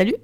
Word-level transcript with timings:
Salut 0.00 0.16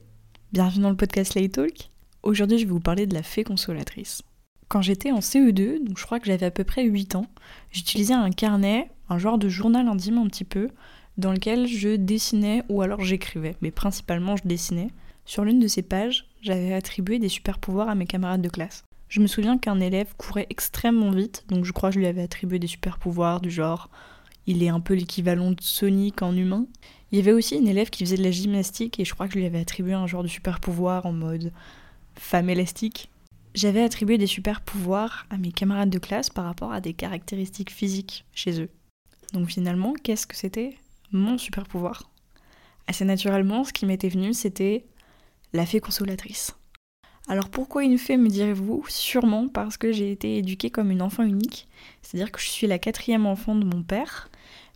Bienvenue 0.53 0.85
dans 0.85 0.89
le 0.89 0.97
podcast 0.97 1.35
Lay 1.35 1.51
Talk. 1.51 1.91
Aujourd'hui, 2.23 2.57
je 2.57 2.65
vais 2.65 2.71
vous 2.71 2.81
parler 2.81 3.07
de 3.07 3.13
la 3.13 3.23
fée 3.23 3.45
consolatrice. 3.45 4.23
Quand 4.69 4.81
j'étais 4.81 5.13
en 5.13 5.19
CE2, 5.19 5.85
donc 5.85 5.99
je 5.99 6.07
crois 6.07 6.19
que 6.19 6.25
j'avais 6.25 6.47
à 6.47 6.51
peu 6.51 6.65
près 6.65 6.85
8 6.85 7.15
ans, 7.15 7.27
j'utilisais 7.71 8.15
un 8.15 8.31
carnet, 8.31 8.91
un 9.11 9.19
genre 9.19 9.37
de 9.37 9.51
journal 9.51 9.87
intime 9.87 10.17
un 10.17 10.29
petit 10.29 10.45
peu, 10.45 10.71
dans 11.19 11.31
lequel 11.31 11.67
je 11.67 11.95
dessinais 11.95 12.63
ou 12.71 12.81
alors 12.81 13.05
j'écrivais, 13.05 13.55
mais 13.61 13.71
principalement 13.71 14.35
je 14.37 14.49
dessinais. 14.49 14.89
Sur 15.27 15.45
l'une 15.45 15.61
de 15.61 15.69
ces 15.69 15.83
pages, 15.83 16.27
j'avais 16.41 16.73
attribué 16.73 17.19
des 17.19 17.29
super 17.29 17.59
pouvoirs 17.59 17.91
à 17.91 17.95
mes 17.95 18.07
camarades 18.07 18.41
de 18.41 18.49
classe. 18.49 18.83
Je 19.11 19.21
me 19.21 19.27
souviens 19.27 19.59
qu'un 19.59 19.81
élève 19.81 20.15
courait 20.17 20.47
extrêmement 20.49 21.11
vite, 21.11 21.45
donc 21.49 21.67
je 21.67 21.73
crois 21.73 21.91
que 21.91 21.97
je 21.97 22.01
lui 22.01 22.07
avais 22.07 22.23
attribué 22.23 22.59
des 22.59 22.67
super 22.67 22.97
pouvoirs 22.97 23.43
du 23.43 23.51
genre 23.51 23.91
il 24.47 24.63
est 24.63 24.69
un 24.69 24.81
peu 24.81 24.95
l'équivalent 24.95 25.51
de 25.51 25.61
Sonic 25.61 26.23
en 26.23 26.35
humain. 26.35 26.67
Il 27.17 27.21
y 27.21 27.23
avait 27.23 27.33
aussi 27.33 27.57
une 27.57 27.67
élève 27.67 27.89
qui 27.89 28.05
faisait 28.05 28.19
de 28.19 28.23
la 28.23 28.31
gymnastique 28.31 29.01
et 29.01 29.07
je 29.07 29.15
crois 29.15 29.27
que 29.27 29.33
je 29.33 29.39
lui 29.39 29.47
avais 29.47 29.61
attribué 29.61 29.95
un 29.95 30.07
genre 30.07 30.23
de 30.23 30.29
super 30.29 30.61
pouvoir 30.61 31.07
en 31.07 31.13
mode 31.13 31.51
femme 32.15 32.51
élastique. 32.51 33.09
J'avais 33.55 33.83
attribué 33.83 34.19
des 34.19 34.27
super 34.27 34.61
pouvoirs 34.61 35.27
à 35.31 35.39
mes 35.39 35.51
camarades 35.51 35.89
de 35.89 35.99
classe 35.99 36.29
par 36.29 36.45
rapport 36.45 36.73
à 36.73 36.83
des 36.83 36.93
caractéristiques 36.93 37.71
physiques 37.71 38.27
chez 38.35 38.61
eux. 38.61 38.69
Donc 39.33 39.49
finalement, 39.49 39.95
qu'est-ce 39.95 40.27
que 40.27 40.37
c'était 40.37 40.77
mon 41.11 41.39
super 41.39 41.65
pouvoir? 41.65 42.11
Assez 42.87 43.07
naturellement, 43.07 43.65
ce 43.65 43.73
qui 43.73 43.87
m'était 43.87 44.11
venu, 44.11 44.35
c'était 44.35 44.85
la 45.55 45.65
fée 45.65 45.81
consolatrice. 45.81 46.55
Alors 47.29 47.49
pourquoi 47.49 47.83
une 47.83 47.97
fée, 47.97 48.19
me 48.19 48.29
direz-vous? 48.29 48.85
Sûrement 48.89 49.49
parce 49.49 49.79
que 49.79 49.91
j'ai 49.91 50.13
été 50.13 50.37
éduquée 50.37 50.69
comme 50.69 50.91
une 50.91 51.01
enfant 51.01 51.23
unique, 51.23 51.67
c'est-à-dire 52.03 52.31
que 52.31 52.41
je 52.43 52.51
suis 52.51 52.67
la 52.67 52.79
quatrième 52.79 53.25
enfant 53.25 53.55
de 53.55 53.65
mon 53.65 53.83
père, 53.83 54.29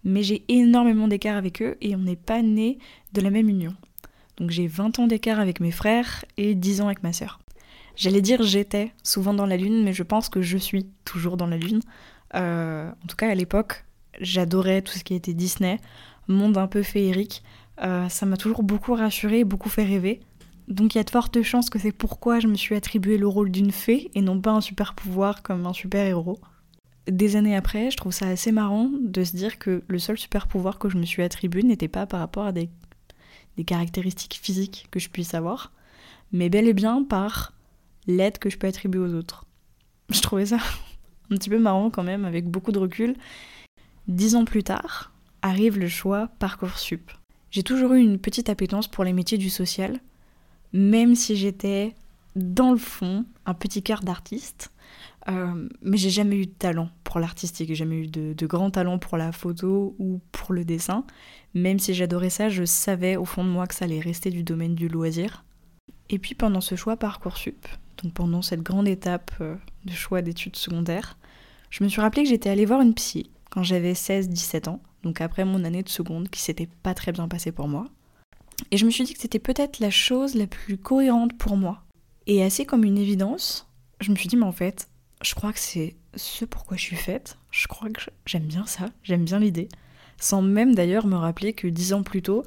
mais 0.04 0.22
j'ai 0.22 0.44
énormément 0.48 1.08
d'écart 1.08 1.36
avec 1.36 1.62
eux 1.62 1.76
et 1.80 1.94
on 1.94 2.00
n'est 2.00 2.16
pas 2.16 2.42
nés 2.42 2.78
de 3.12 3.20
la 3.20 3.30
même 3.30 3.48
union. 3.48 3.74
Donc 4.36 4.50
j'ai 4.50 4.66
20 4.66 4.98
ans 4.98 5.06
d'écart 5.06 5.38
avec 5.38 5.60
mes 5.60 5.70
frères 5.70 6.24
et 6.36 6.54
10 6.54 6.80
ans 6.80 6.86
avec 6.86 7.02
ma 7.02 7.12
sœur. 7.12 7.40
J'allais 7.96 8.22
dire 8.22 8.42
j'étais 8.42 8.92
souvent 9.02 9.34
dans 9.34 9.46
la 9.46 9.56
lune, 9.56 9.84
mais 9.84 9.92
je 9.92 10.02
pense 10.02 10.28
que 10.28 10.40
je 10.40 10.56
suis 10.56 10.86
toujours 11.04 11.36
dans 11.36 11.46
la 11.46 11.58
lune. 11.58 11.80
Euh, 12.34 12.90
en 12.90 13.06
tout 13.06 13.16
cas 13.16 13.28
à 13.28 13.34
l'époque, 13.34 13.84
j'adorais 14.20 14.82
tout 14.82 14.92
ce 14.92 15.04
qui 15.04 15.14
était 15.14 15.34
Disney, 15.34 15.78
monde 16.28 16.56
un 16.56 16.66
peu 16.66 16.82
féerique. 16.82 17.42
Euh, 17.82 18.08
ça 18.08 18.26
m'a 18.26 18.36
toujours 18.36 18.62
beaucoup 18.62 18.94
rassuré, 18.94 19.44
beaucoup 19.44 19.68
fait 19.68 19.84
rêver. 19.84 20.20
Donc 20.68 20.94
il 20.94 20.98
y 20.98 21.00
a 21.00 21.04
de 21.04 21.10
fortes 21.10 21.42
chances 21.42 21.68
que 21.68 21.78
c'est 21.78 21.92
pourquoi 21.92 22.38
je 22.38 22.46
me 22.46 22.54
suis 22.54 22.74
attribué 22.74 23.18
le 23.18 23.26
rôle 23.26 23.50
d'une 23.50 23.72
fée 23.72 24.10
et 24.14 24.22
non 24.22 24.40
pas 24.40 24.52
un 24.52 24.60
super 24.60 24.94
pouvoir 24.94 25.42
comme 25.42 25.66
un 25.66 25.72
super 25.72 26.06
héros 26.06 26.38
des 27.06 27.36
années 27.36 27.56
après, 27.56 27.90
je 27.90 27.96
trouve 27.96 28.12
ça 28.12 28.28
assez 28.28 28.52
marrant 28.52 28.90
de 29.00 29.24
se 29.24 29.36
dire 29.36 29.58
que 29.58 29.82
le 29.88 29.98
seul 29.98 30.18
super 30.18 30.46
pouvoir 30.46 30.78
que 30.78 30.88
je 30.88 30.98
me 30.98 31.04
suis 31.04 31.22
attribué 31.22 31.62
n'était 31.62 31.88
pas 31.88 32.06
par 32.06 32.20
rapport 32.20 32.44
à 32.44 32.52
des, 32.52 32.70
caractéristiques 33.66 34.40
physiques 34.42 34.86
que 34.90 34.98
je 34.98 35.10
puisse 35.10 35.34
avoir, 35.34 35.72
mais 36.32 36.48
bel 36.48 36.66
et 36.66 36.72
bien 36.72 37.02
par 37.02 37.52
l'aide 38.06 38.38
que 38.38 38.48
je 38.48 38.56
peux 38.56 38.66
attribuer 38.66 39.00
aux 39.00 39.14
autres. 39.14 39.44
Je 40.08 40.20
trouvais 40.22 40.46
ça 40.46 40.56
un 41.30 41.36
petit 41.36 41.50
peu 41.50 41.58
marrant 41.58 41.90
quand 41.90 42.02
même, 42.02 42.24
avec 42.24 42.48
beaucoup 42.48 42.72
de 42.72 42.78
recul. 42.78 43.14
Dix 44.08 44.34
ans 44.34 44.44
plus 44.44 44.64
tard, 44.64 45.12
arrive 45.42 45.78
le 45.78 45.88
choix 45.88 46.28
Parcoursup. 46.38 47.10
J'ai 47.50 47.62
toujours 47.62 47.92
eu 47.92 48.00
une 48.00 48.18
petite 48.18 48.48
appétence 48.48 48.88
pour 48.88 49.04
les 49.04 49.12
métiers 49.12 49.38
du 49.38 49.50
social, 49.50 50.00
même 50.72 51.14
si 51.14 51.36
j'étais 51.36 51.94
dans 52.34 52.70
le 52.70 52.78
fond 52.78 53.24
un 53.46 53.54
petit 53.54 53.82
cœur 53.82 54.00
d'artiste. 54.00 54.72
Euh, 55.28 55.68
mais 55.82 55.96
j'ai 55.96 56.10
jamais 56.10 56.36
eu 56.36 56.46
de 56.46 56.52
talent 56.52 56.88
pour 57.04 57.20
l'artistique, 57.20 57.74
jamais 57.74 57.96
eu 57.96 58.06
de, 58.06 58.32
de 58.32 58.46
grand 58.46 58.70
talent 58.70 58.98
pour 58.98 59.18
la 59.18 59.32
photo 59.32 59.94
ou 59.98 60.20
pour 60.32 60.52
le 60.52 60.64
dessin. 60.64 61.04
Même 61.54 61.78
si 61.78 61.94
j'adorais 61.94 62.30
ça, 62.30 62.48
je 62.48 62.64
savais 62.64 63.16
au 63.16 63.24
fond 63.24 63.44
de 63.44 63.50
moi 63.50 63.66
que 63.66 63.74
ça 63.74 63.84
allait 63.84 64.00
rester 64.00 64.30
du 64.30 64.42
domaine 64.42 64.74
du 64.74 64.88
loisir. 64.88 65.44
Et 66.08 66.18
puis 66.18 66.34
pendant 66.34 66.60
ce 66.60 66.74
choix 66.74 66.96
Parcoursup, 66.96 67.68
donc 68.02 68.14
pendant 68.14 68.42
cette 68.42 68.62
grande 68.62 68.88
étape 68.88 69.30
euh, 69.40 69.56
de 69.84 69.92
choix 69.92 70.22
d'études 70.22 70.56
secondaires, 70.56 71.18
je 71.70 71.84
me 71.84 71.88
suis 71.88 72.00
rappelé 72.00 72.24
que 72.24 72.28
j'étais 72.28 72.50
allée 72.50 72.66
voir 72.66 72.80
une 72.80 72.94
psy 72.94 73.30
quand 73.50 73.62
j'avais 73.62 73.92
16-17 73.92 74.68
ans, 74.68 74.80
donc 75.02 75.20
après 75.20 75.44
mon 75.44 75.64
année 75.64 75.82
de 75.82 75.88
seconde 75.88 76.28
qui 76.28 76.40
s'était 76.40 76.68
pas 76.82 76.94
très 76.94 77.12
bien 77.12 77.28
passée 77.28 77.52
pour 77.52 77.68
moi. 77.68 77.86
Et 78.70 78.76
je 78.76 78.84
me 78.84 78.90
suis 78.90 79.04
dit 79.04 79.14
que 79.14 79.20
c'était 79.20 79.38
peut-être 79.38 79.80
la 79.80 79.90
chose 79.90 80.34
la 80.34 80.46
plus 80.46 80.78
cohérente 80.78 81.36
pour 81.38 81.56
moi. 81.56 81.82
Et 82.26 82.42
assez 82.42 82.64
comme 82.64 82.84
une 82.84 82.98
évidence, 82.98 83.68
je 84.00 84.10
me 84.10 84.16
suis 84.16 84.28
dit, 84.28 84.36
mais 84.36 84.44
en 84.44 84.52
fait, 84.52 84.88
je 85.22 85.34
crois 85.34 85.52
que 85.52 85.58
c'est 85.58 85.96
ce 86.14 86.44
pourquoi 86.44 86.76
je 86.76 86.82
suis 86.82 86.96
faite. 86.96 87.38
Je 87.50 87.66
crois 87.66 87.90
que 87.90 88.00
j'aime 88.26 88.46
bien 88.46 88.66
ça, 88.66 88.90
j'aime 89.02 89.24
bien 89.24 89.38
l'idée. 89.38 89.68
Sans 90.18 90.42
même 90.42 90.74
d'ailleurs 90.74 91.06
me 91.06 91.16
rappeler 91.16 91.52
que 91.52 91.66
dix 91.66 91.92
ans 91.92 92.02
plus 92.02 92.22
tôt, 92.22 92.44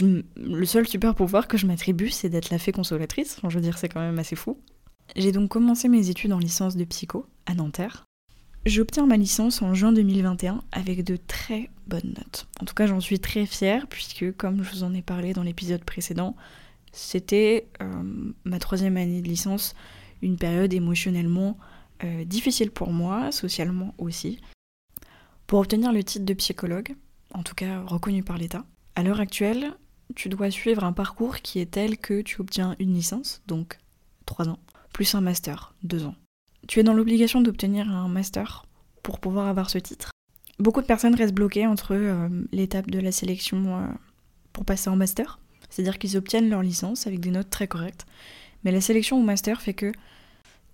le 0.00 0.64
seul 0.64 0.86
super 0.86 1.14
pouvoir 1.14 1.48
que 1.48 1.56
je 1.56 1.66
m'attribue, 1.66 2.10
c'est 2.10 2.28
d'être 2.28 2.50
la 2.50 2.58
fée 2.58 2.72
consolatrice. 2.72 3.38
Je 3.42 3.54
veux 3.54 3.60
dire, 3.60 3.78
c'est 3.78 3.88
quand 3.88 4.00
même 4.00 4.18
assez 4.18 4.36
fou. 4.36 4.58
J'ai 5.16 5.32
donc 5.32 5.50
commencé 5.50 5.88
mes 5.88 6.10
études 6.10 6.32
en 6.32 6.38
licence 6.38 6.76
de 6.76 6.84
psycho 6.84 7.26
à 7.46 7.54
Nanterre. 7.54 8.04
J'obtiens 8.66 9.06
ma 9.06 9.16
licence 9.16 9.62
en 9.62 9.74
juin 9.74 9.90
2021 9.92 10.62
avec 10.70 11.02
de 11.02 11.16
très 11.16 11.70
bonnes 11.86 12.14
notes. 12.16 12.46
En 12.60 12.66
tout 12.66 12.74
cas, 12.74 12.86
j'en 12.86 13.00
suis 13.00 13.18
très 13.18 13.46
fière 13.46 13.86
puisque, 13.88 14.36
comme 14.36 14.62
je 14.62 14.70
vous 14.70 14.82
en 14.84 14.94
ai 14.94 15.02
parlé 15.02 15.32
dans 15.32 15.42
l'épisode 15.42 15.82
précédent, 15.82 16.36
c'était 16.92 17.68
euh, 17.80 18.02
ma 18.44 18.58
troisième 18.58 18.96
année 18.96 19.22
de 19.22 19.28
licence, 19.28 19.74
une 20.22 20.36
période 20.36 20.72
émotionnellement 20.74 21.56
euh, 22.04 22.24
difficile 22.24 22.70
pour 22.70 22.92
moi, 22.92 23.32
socialement 23.32 23.94
aussi. 23.98 24.40
Pour 25.46 25.58
obtenir 25.60 25.92
le 25.92 26.04
titre 26.04 26.24
de 26.24 26.34
psychologue, 26.34 26.94
en 27.34 27.42
tout 27.42 27.54
cas 27.54 27.82
reconnu 27.82 28.22
par 28.22 28.38
l'État, 28.38 28.64
à 28.94 29.02
l'heure 29.02 29.20
actuelle, 29.20 29.74
tu 30.14 30.28
dois 30.28 30.50
suivre 30.50 30.84
un 30.84 30.92
parcours 30.92 31.38
qui 31.38 31.60
est 31.60 31.70
tel 31.70 31.98
que 31.98 32.22
tu 32.22 32.40
obtiens 32.40 32.76
une 32.78 32.94
licence, 32.94 33.42
donc 33.46 33.78
3 34.26 34.48
ans, 34.48 34.58
plus 34.92 35.14
un 35.14 35.20
master, 35.20 35.74
2 35.82 36.06
ans. 36.06 36.14
Tu 36.68 36.80
es 36.80 36.82
dans 36.82 36.94
l'obligation 36.94 37.40
d'obtenir 37.40 37.88
un 37.88 38.08
master 38.08 38.66
pour 39.02 39.18
pouvoir 39.18 39.48
avoir 39.48 39.70
ce 39.70 39.78
titre. 39.78 40.10
Beaucoup 40.58 40.82
de 40.82 40.86
personnes 40.86 41.14
restent 41.14 41.34
bloquées 41.34 41.66
entre 41.66 41.94
euh, 41.94 42.28
l'étape 42.52 42.90
de 42.90 42.98
la 42.98 43.12
sélection 43.12 43.78
euh, 43.78 43.86
pour 44.52 44.64
passer 44.64 44.90
en 44.90 44.96
master, 44.96 45.38
c'est-à-dire 45.70 45.98
qu'ils 45.98 46.16
obtiennent 46.16 46.50
leur 46.50 46.62
licence 46.62 47.06
avec 47.06 47.20
des 47.20 47.30
notes 47.30 47.50
très 47.50 47.66
correctes, 47.66 48.06
mais 48.64 48.72
la 48.72 48.80
sélection 48.80 49.18
au 49.18 49.22
master 49.22 49.62
fait 49.62 49.74
que 49.74 49.92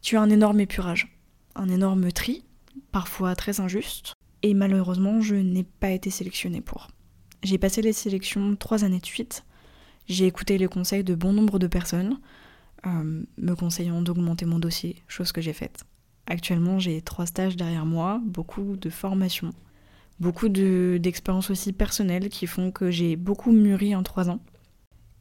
tu 0.02 0.16
as 0.16 0.20
un 0.20 0.30
énorme 0.30 0.60
épurage 0.60 1.15
un 1.56 1.68
énorme 1.68 2.12
tri, 2.12 2.44
parfois 2.92 3.34
très 3.34 3.60
injuste, 3.60 4.14
et 4.42 4.54
malheureusement 4.54 5.20
je 5.20 5.34
n'ai 5.34 5.64
pas 5.64 5.90
été 5.90 6.10
sélectionnée 6.10 6.60
pour. 6.60 6.88
J'ai 7.42 7.58
passé 7.58 7.82
les 7.82 7.92
sélections 7.92 8.56
trois 8.56 8.84
années 8.84 9.00
de 9.00 9.06
suite, 9.06 9.44
j'ai 10.08 10.26
écouté 10.26 10.58
les 10.58 10.68
conseils 10.68 11.04
de 11.04 11.14
bon 11.14 11.32
nombre 11.32 11.58
de 11.58 11.66
personnes, 11.66 12.20
euh, 12.86 13.22
me 13.38 13.54
conseillant 13.54 14.02
d'augmenter 14.02 14.44
mon 14.44 14.58
dossier, 14.58 15.02
chose 15.08 15.32
que 15.32 15.40
j'ai 15.40 15.52
faite. 15.52 15.84
Actuellement 16.26 16.78
j'ai 16.78 17.00
trois 17.02 17.26
stages 17.26 17.56
derrière 17.56 17.86
moi, 17.86 18.20
beaucoup 18.24 18.76
de 18.76 18.90
formations, 18.90 19.52
beaucoup 20.20 20.48
d'expériences 20.48 21.50
aussi 21.50 21.72
personnelles 21.72 22.28
qui 22.28 22.46
font 22.46 22.70
que 22.70 22.90
j'ai 22.90 23.16
beaucoup 23.16 23.52
mûri 23.52 23.94
en 23.94 24.02
trois 24.02 24.30
ans. 24.30 24.40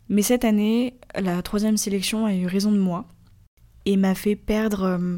Mais 0.08 0.22
cette 0.22 0.46
année, 0.46 0.98
la 1.16 1.42
troisième 1.42 1.78
sélection 1.78 2.26
a 2.26 2.34
eu 2.34 2.46
raison 2.46 2.72
de 2.72 2.78
moi 2.78 3.08
et 3.86 3.98
m'a 3.98 4.16
fait 4.16 4.36
perdre 4.36 4.84
euh, 4.84 5.18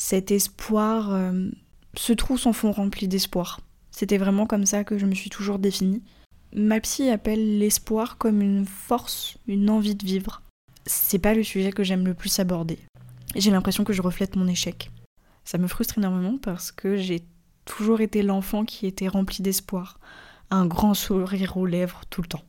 cet 0.00 0.30
espoir, 0.30 1.12
euh, 1.12 1.50
ce 1.94 2.14
trou 2.14 2.38
s'en 2.38 2.54
fond 2.54 2.72
rempli 2.72 3.06
d'espoir. 3.06 3.60
C'était 3.90 4.16
vraiment 4.16 4.46
comme 4.46 4.64
ça 4.64 4.82
que 4.82 4.96
je 4.96 5.04
me 5.04 5.14
suis 5.14 5.28
toujours 5.28 5.58
définie. 5.58 6.02
Ma 6.56 6.80
psy 6.80 7.10
appelle 7.10 7.58
l'espoir 7.58 8.16
comme 8.16 8.40
une 8.40 8.64
force, 8.64 9.36
une 9.46 9.68
envie 9.68 9.94
de 9.94 10.06
vivre. 10.06 10.40
C'est 10.86 11.18
pas 11.18 11.34
le 11.34 11.42
sujet 11.42 11.70
que 11.70 11.84
j'aime 11.84 12.06
le 12.06 12.14
plus 12.14 12.38
aborder. 12.38 12.78
J'ai 13.36 13.50
l'impression 13.50 13.84
que 13.84 13.92
je 13.92 14.00
reflète 14.00 14.36
mon 14.36 14.48
échec. 14.48 14.90
Ça 15.44 15.58
me 15.58 15.68
frustre 15.68 15.98
énormément 15.98 16.38
parce 16.38 16.72
que 16.72 16.96
j'ai 16.96 17.22
toujours 17.66 18.00
été 18.00 18.22
l'enfant 18.22 18.64
qui 18.64 18.86
était 18.86 19.06
rempli 19.06 19.42
d'espoir, 19.42 20.00
un 20.50 20.64
grand 20.64 20.94
sourire 20.94 21.58
aux 21.58 21.66
lèvres 21.66 22.00
tout 22.08 22.22
le 22.22 22.28
temps. 22.28 22.44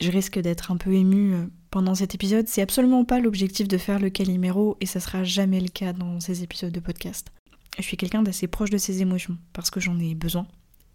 Je 0.00 0.10
risque 0.12 0.38
d'être 0.38 0.70
un 0.70 0.76
peu 0.76 0.92
émue 0.92 1.34
euh, 1.34 1.46
pendant 1.70 1.94
cet 1.94 2.14
épisode. 2.14 2.46
C'est 2.46 2.62
absolument 2.62 3.04
pas 3.04 3.18
l'objectif 3.18 3.66
de 3.66 3.78
faire 3.78 3.98
le 3.98 4.10
caliméro 4.10 4.76
et 4.80 4.86
ça 4.86 5.00
sera 5.00 5.24
jamais 5.24 5.60
le 5.60 5.68
cas 5.68 5.92
dans 5.92 6.20
ces 6.20 6.44
épisodes 6.44 6.72
de 6.72 6.80
podcast. 6.80 7.32
Je 7.78 7.82
suis 7.82 7.96
quelqu'un 7.96 8.22
d'assez 8.22 8.46
proche 8.46 8.70
de 8.70 8.78
ses 8.78 9.02
émotions 9.02 9.36
parce 9.52 9.70
que 9.70 9.80
j'en 9.80 9.98
ai 9.98 10.14
besoin 10.14 10.46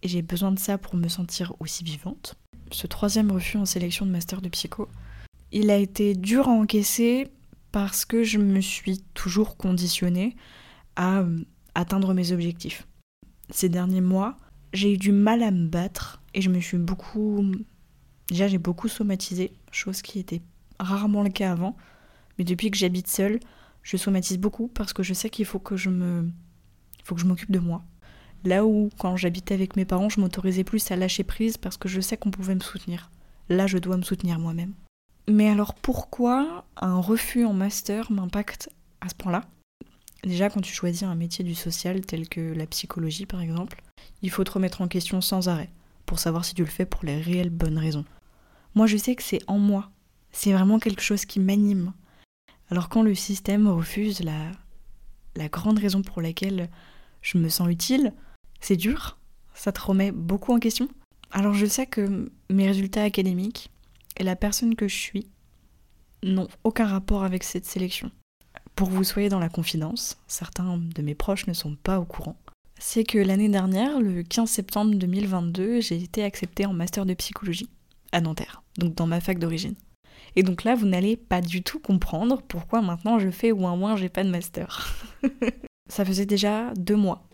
et 0.03 0.07
j'ai 0.07 0.21
besoin 0.21 0.51
de 0.51 0.59
ça 0.59 0.77
pour 0.77 0.95
me 0.95 1.09
sentir 1.09 1.53
aussi 1.59 1.83
vivante. 1.83 2.35
Ce 2.71 2.87
troisième 2.87 3.31
refus 3.31 3.57
en 3.57 3.65
sélection 3.65 4.05
de 4.05 4.11
master 4.11 4.41
de 4.41 4.49
psycho, 4.49 4.87
il 5.51 5.69
a 5.69 5.77
été 5.77 6.15
dur 6.15 6.47
à 6.47 6.51
encaisser 6.51 7.27
parce 7.71 8.05
que 8.05 8.23
je 8.23 8.37
me 8.37 8.61
suis 8.61 9.03
toujours 9.13 9.57
conditionnée 9.57 10.35
à 10.95 11.19
euh, 11.19 11.39
atteindre 11.75 12.13
mes 12.13 12.31
objectifs. 12.31 12.87
Ces 13.49 13.69
derniers 13.69 14.01
mois, 14.01 14.37
j'ai 14.71 14.93
eu 14.93 14.97
du 14.97 15.11
mal 15.11 15.43
à 15.43 15.51
me 15.51 15.67
battre 15.67 16.21
et 16.33 16.41
je 16.41 16.49
me 16.49 16.59
suis 16.61 16.77
beaucoup 16.77 17.45
Déjà, 18.29 18.47
j'ai 18.47 18.57
beaucoup 18.57 18.87
somatisé, 18.87 19.53
chose 19.71 20.01
qui 20.01 20.19
était 20.19 20.41
rarement 20.79 21.23
le 21.23 21.29
cas 21.29 21.51
avant. 21.51 21.75
Mais 22.37 22.43
depuis 22.43 22.71
que 22.71 22.77
j'habite 22.77 23.07
seule, 23.07 23.39
je 23.83 23.97
somatise 23.97 24.37
beaucoup 24.37 24.67
parce 24.67 24.93
que 24.93 25.03
je 25.03 25.13
sais 25.13 25.29
qu'il 25.29 25.45
faut 25.45 25.59
que 25.59 25.77
je 25.77 25.89
me. 25.89 26.29
Faut 27.03 27.15
que 27.15 27.21
je 27.21 27.25
m'occupe 27.25 27.51
de 27.51 27.59
moi. 27.59 27.83
Là 28.45 28.65
où, 28.65 28.89
quand 28.97 29.15
j'habitais 29.15 29.53
avec 29.53 29.75
mes 29.75 29.85
parents, 29.85 30.09
je 30.09 30.19
m'autorisais 30.19 30.63
plus 30.63 30.89
à 30.91 30.95
lâcher 30.95 31.23
prise 31.23 31.57
parce 31.57 31.77
que 31.77 31.89
je 31.89 32.01
sais 32.01 32.17
qu'on 32.17 32.31
pouvait 32.31 32.55
me 32.55 32.61
soutenir. 32.61 33.09
Là, 33.49 33.67
je 33.67 33.77
dois 33.77 33.97
me 33.97 34.03
soutenir 34.03 34.39
moi-même. 34.39 34.73
Mais 35.29 35.49
alors 35.49 35.73
pourquoi 35.75 36.65
un 36.77 36.99
refus 36.99 37.45
en 37.45 37.53
master 37.53 38.11
m'impacte 38.11 38.69
à 38.99 39.09
ce 39.09 39.15
point-là? 39.15 39.43
Déjà, 40.23 40.49
quand 40.49 40.61
tu 40.61 40.73
choisis 40.73 41.03
un 41.03 41.15
métier 41.15 41.43
du 41.43 41.55
social 41.55 42.01
tel 42.01 42.27
que 42.27 42.53
la 42.53 42.65
psychologie 42.65 43.25
par 43.25 43.41
exemple, 43.41 43.81
il 44.21 44.29
faut 44.29 44.43
te 44.43 44.51
remettre 44.51 44.81
en 44.81 44.87
question 44.87 45.21
sans 45.21 45.47
arrêt 45.47 45.69
pour 46.05 46.19
savoir 46.19 46.45
si 46.45 46.53
tu 46.53 46.63
le 46.63 46.69
fais 46.69 46.85
pour 46.85 47.03
les 47.05 47.19
réelles 47.19 47.49
bonnes 47.49 47.77
raisons. 47.77 48.05
Moi, 48.75 48.87
je 48.87 48.97
sais 48.97 49.15
que 49.15 49.23
c'est 49.23 49.41
en 49.47 49.57
moi. 49.57 49.91
C'est 50.31 50.53
vraiment 50.53 50.79
quelque 50.79 51.01
chose 51.01 51.25
qui 51.25 51.39
m'anime. 51.39 51.93
Alors 52.69 52.89
quand 52.89 53.03
le 53.03 53.13
système 53.13 53.67
refuse 53.67 54.21
la, 54.21 54.51
la 55.35 55.47
grande 55.47 55.79
raison 55.79 56.01
pour 56.01 56.21
laquelle 56.21 56.69
je 57.21 57.37
me 57.37 57.49
sens 57.49 57.69
utile, 57.69 58.13
c'est 58.59 58.75
dur, 58.75 59.19
ça 59.53 59.71
te 59.71 59.81
remet 59.81 60.11
beaucoup 60.11 60.53
en 60.53 60.59
question. 60.59 60.87
Alors 61.31 61.53
je 61.53 61.65
sais 61.65 61.85
que 61.85 62.31
mes 62.49 62.67
résultats 62.67 63.03
académiques 63.03 63.69
et 64.17 64.23
la 64.23 64.35
personne 64.35 64.75
que 64.75 64.87
je 64.87 64.95
suis 64.95 65.27
n'ont 66.23 66.47
aucun 66.63 66.87
rapport 66.87 67.23
avec 67.23 67.43
cette 67.43 67.65
sélection. 67.65 68.11
Pour 68.75 68.89
vous 68.89 69.03
soyez 69.03 69.29
dans 69.29 69.39
la 69.39 69.49
confidence, 69.49 70.17
certains 70.27 70.77
de 70.77 71.01
mes 71.01 71.15
proches 71.15 71.47
ne 71.47 71.53
sont 71.53 71.75
pas 71.75 71.99
au 71.99 72.05
courant. 72.05 72.37
C'est 72.85 73.05
que 73.05 73.17
l'année 73.17 73.47
dernière, 73.47 74.01
le 74.01 74.23
15 74.23 74.49
septembre 74.49 74.93
2022, 74.95 75.79
j'ai 75.79 75.95
été 75.95 76.21
acceptée 76.21 76.65
en 76.65 76.73
master 76.73 77.05
de 77.05 77.13
psychologie 77.13 77.69
à 78.11 78.19
Nanterre, 78.19 78.61
donc 78.77 78.93
dans 78.93 79.07
ma 79.07 79.21
fac 79.21 79.39
d'origine. 79.39 79.75
Et 80.35 80.43
donc 80.43 80.65
là, 80.65 80.75
vous 80.75 80.85
n'allez 80.85 81.15
pas 81.15 81.39
du 81.39 81.63
tout 81.63 81.79
comprendre 81.79 82.41
pourquoi 82.41 82.81
maintenant 82.81 83.19
je 83.19 83.31
fais 83.31 83.53
ou 83.53 83.65
un 83.65 83.77
moins 83.77 83.95
j'ai 83.95 84.09
pas 84.09 84.25
de 84.25 84.29
master. 84.29 84.93
Ça 85.89 86.03
faisait 86.03 86.25
déjà 86.25 86.73
deux 86.73 86.97
mois 86.97 87.25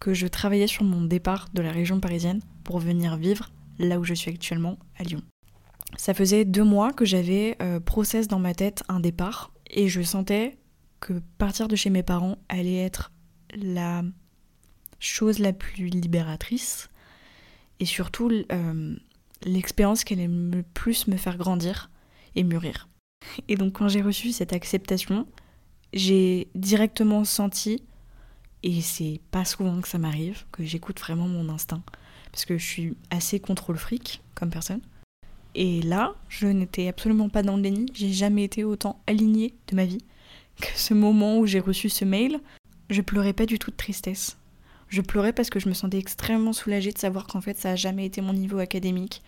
que 0.00 0.12
je 0.12 0.26
travaillais 0.26 0.66
sur 0.66 0.82
mon 0.82 1.02
départ 1.02 1.46
de 1.54 1.62
la 1.62 1.70
région 1.70 2.00
parisienne 2.00 2.42
pour 2.64 2.80
venir 2.80 3.16
vivre 3.16 3.52
là 3.78 4.00
où 4.00 4.04
je 4.04 4.12
suis 4.12 4.32
actuellement, 4.32 4.76
à 4.98 5.04
Lyon. 5.04 5.22
Ça 5.96 6.14
faisait 6.14 6.44
deux 6.44 6.64
mois 6.64 6.92
que 6.92 7.04
j'avais 7.04 7.56
euh, 7.62 7.78
process 7.78 8.26
dans 8.26 8.40
ma 8.40 8.54
tête 8.54 8.82
un 8.88 8.98
départ 8.98 9.52
et 9.70 9.88
je 9.88 10.02
sentais 10.02 10.58
que 10.98 11.22
partir 11.38 11.68
de 11.68 11.76
chez 11.76 11.90
mes 11.90 12.02
parents 12.02 12.38
allait 12.48 12.84
être 12.84 13.12
la 13.54 14.02
chose 15.06 15.38
la 15.38 15.52
plus 15.52 15.86
libératrice 15.86 16.90
et 17.80 17.84
surtout 17.84 18.30
euh, 18.52 18.96
l'expérience 19.44 20.04
qui 20.04 20.14
allait 20.14 20.28
le 20.28 20.62
plus 20.62 21.08
me 21.08 21.16
faire 21.16 21.36
grandir 21.36 21.90
et 22.34 22.42
mûrir. 22.42 22.88
Et 23.48 23.56
donc 23.56 23.74
quand 23.74 23.88
j'ai 23.88 24.02
reçu 24.02 24.32
cette 24.32 24.52
acceptation, 24.52 25.26
j'ai 25.92 26.48
directement 26.54 27.24
senti, 27.24 27.82
et 28.62 28.80
c'est 28.80 29.20
pas 29.30 29.44
souvent 29.44 29.80
que 29.80 29.88
ça 29.88 29.98
m'arrive, 29.98 30.44
que 30.52 30.64
j'écoute 30.64 31.00
vraiment 31.00 31.28
mon 31.28 31.48
instinct, 31.48 31.82
parce 32.32 32.44
que 32.44 32.58
je 32.58 32.64
suis 32.64 32.96
assez 33.10 33.40
contrôle 33.40 33.78
fric 33.78 34.22
comme 34.34 34.50
personne. 34.50 34.80
Et 35.54 35.80
là, 35.80 36.14
je 36.28 36.46
n'étais 36.46 36.88
absolument 36.88 37.30
pas 37.30 37.42
dans 37.42 37.56
le 37.56 37.62
déni, 37.62 37.86
j'ai 37.94 38.12
jamais 38.12 38.44
été 38.44 38.64
autant 38.64 39.00
alignée 39.06 39.54
de 39.68 39.76
ma 39.76 39.86
vie 39.86 40.02
que 40.60 40.68
ce 40.74 40.94
moment 40.94 41.38
où 41.38 41.46
j'ai 41.46 41.60
reçu 41.60 41.88
ce 41.88 42.04
mail. 42.04 42.40
Je 42.90 43.02
pleurais 43.02 43.32
pas 43.32 43.46
du 43.46 43.58
tout 43.58 43.70
de 43.70 43.76
tristesse. 43.76 44.36
Je 44.88 45.02
pleurais 45.02 45.32
parce 45.32 45.50
que 45.50 45.60
je 45.60 45.68
me 45.68 45.74
sentais 45.74 45.98
extrêmement 45.98 46.52
soulagée 46.52 46.92
de 46.92 46.98
savoir 46.98 47.26
qu'en 47.26 47.40
fait 47.40 47.58
ça 47.58 47.70
a 47.70 47.76
jamais 47.76 48.06
été 48.06 48.20
mon 48.20 48.32
niveau 48.32 48.58
académique, 48.58 49.22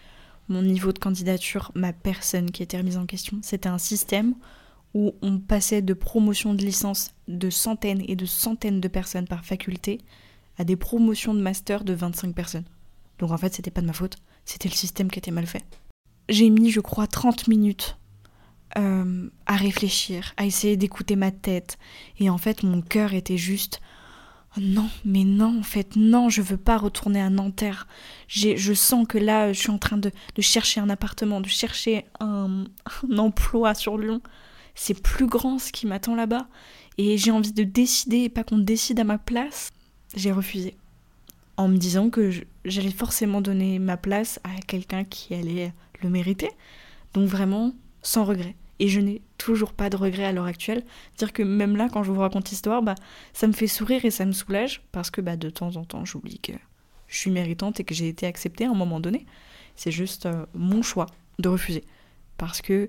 mon 0.48 0.62
niveau 0.62 0.92
de 0.92 0.98
candidature, 0.98 1.72
ma 1.74 1.92
personne 1.92 2.50
qui 2.50 2.62
était 2.62 2.78
remise 2.78 2.96
en 2.96 3.06
question. 3.06 3.38
C'était 3.42 3.68
un 3.68 3.78
système 3.78 4.34
où 4.94 5.14
on 5.20 5.38
passait 5.38 5.82
de 5.82 5.94
promotions 5.94 6.54
de 6.54 6.64
licence 6.64 7.12
de 7.26 7.50
centaines 7.50 8.02
et 8.08 8.16
de 8.16 8.26
centaines 8.26 8.80
de 8.80 8.88
personnes 8.88 9.26
par 9.26 9.44
faculté 9.44 10.00
à 10.58 10.64
des 10.64 10.76
promotions 10.76 11.34
de 11.34 11.40
master 11.40 11.84
de 11.84 11.92
25 11.92 12.34
personnes. 12.34 12.64
Donc 13.18 13.30
en 13.30 13.36
fait, 13.36 13.54
c'était 13.54 13.70
pas 13.70 13.80
de 13.80 13.86
ma 13.86 13.92
faute, 13.92 14.16
c'était 14.44 14.68
le 14.68 14.74
système 14.74 15.10
qui 15.10 15.18
était 15.18 15.30
mal 15.30 15.46
fait. 15.46 15.64
J'ai 16.28 16.50
mis, 16.50 16.70
je 16.70 16.80
crois, 16.80 17.06
30 17.06 17.48
minutes 17.48 17.96
euh, 18.76 19.28
à 19.46 19.56
réfléchir, 19.56 20.34
à 20.36 20.46
essayer 20.46 20.76
d'écouter 20.76 21.16
ma 21.16 21.30
tête. 21.30 21.78
Et 22.18 22.28
en 22.28 22.38
fait, 22.38 22.62
mon 22.62 22.82
cœur 22.82 23.14
était 23.14 23.38
juste 23.38 23.80
non, 24.56 24.88
mais 25.04 25.24
non, 25.24 25.60
en 25.60 25.62
fait, 25.62 25.94
non, 25.94 26.30
je 26.30 26.42
veux 26.42 26.56
pas 26.56 26.78
retourner 26.78 27.20
à 27.20 27.30
Nanterre. 27.30 27.86
Je 28.28 28.72
sens 28.72 29.06
que 29.06 29.18
là, 29.18 29.52
je 29.52 29.58
suis 29.58 29.70
en 29.70 29.78
train 29.78 29.98
de, 29.98 30.10
chercher 30.40 30.80
un 30.80 30.90
appartement, 30.90 31.40
de 31.40 31.48
chercher 31.48 32.06
un, 32.20 32.64
emploi 33.16 33.74
sur 33.74 33.98
Lyon. 33.98 34.20
C'est 34.74 35.00
plus 35.00 35.26
grand 35.26 35.58
ce 35.58 35.70
qui 35.72 35.86
m'attend 35.86 36.14
là-bas. 36.14 36.48
Et 36.96 37.16
j'ai 37.18 37.30
envie 37.30 37.52
de 37.52 37.62
décider 37.62 38.18
et 38.18 38.28
pas 38.28 38.42
qu'on 38.42 38.58
décide 38.58 38.98
à 39.00 39.04
ma 39.04 39.18
place. 39.18 39.70
J'ai 40.16 40.32
refusé. 40.32 40.76
En 41.56 41.68
me 41.68 41.76
disant 41.76 42.10
que 42.10 42.30
j'allais 42.64 42.90
forcément 42.90 43.40
donner 43.40 43.78
ma 43.78 43.96
place 43.96 44.40
à 44.44 44.60
quelqu'un 44.66 45.04
qui 45.04 45.34
allait 45.34 45.72
le 46.02 46.08
mériter. 46.08 46.50
Donc 47.14 47.28
vraiment, 47.28 47.72
sans 48.02 48.24
regret 48.24 48.56
et 48.78 48.88
je 48.88 49.00
n'ai 49.00 49.22
toujours 49.38 49.72
pas 49.72 49.90
de 49.90 49.96
regrets 49.96 50.24
à 50.24 50.32
l'heure 50.32 50.46
actuelle. 50.46 50.84
Dire 51.16 51.32
que 51.32 51.42
même 51.42 51.76
là, 51.76 51.88
quand 51.92 52.02
je 52.02 52.12
vous 52.12 52.20
raconte 52.20 52.50
l'histoire, 52.50 52.82
bah, 52.82 52.94
ça 53.32 53.46
me 53.46 53.52
fait 53.52 53.66
sourire 53.66 54.04
et 54.04 54.10
ça 54.10 54.24
me 54.24 54.32
soulage 54.32 54.82
parce 54.92 55.10
que 55.10 55.20
bah, 55.20 55.36
de 55.36 55.50
temps 55.50 55.76
en 55.76 55.84
temps, 55.84 56.04
j'oublie 56.04 56.38
que 56.38 56.52
je 57.08 57.18
suis 57.18 57.30
méritante 57.30 57.80
et 57.80 57.84
que 57.84 57.94
j'ai 57.94 58.08
été 58.08 58.26
acceptée 58.26 58.66
à 58.66 58.70
un 58.70 58.74
moment 58.74 59.00
donné. 59.00 59.26
C'est 59.76 59.90
juste 59.90 60.26
euh, 60.26 60.46
mon 60.54 60.82
choix 60.82 61.06
de 61.38 61.48
refuser. 61.48 61.84
Parce 62.36 62.62
que 62.62 62.86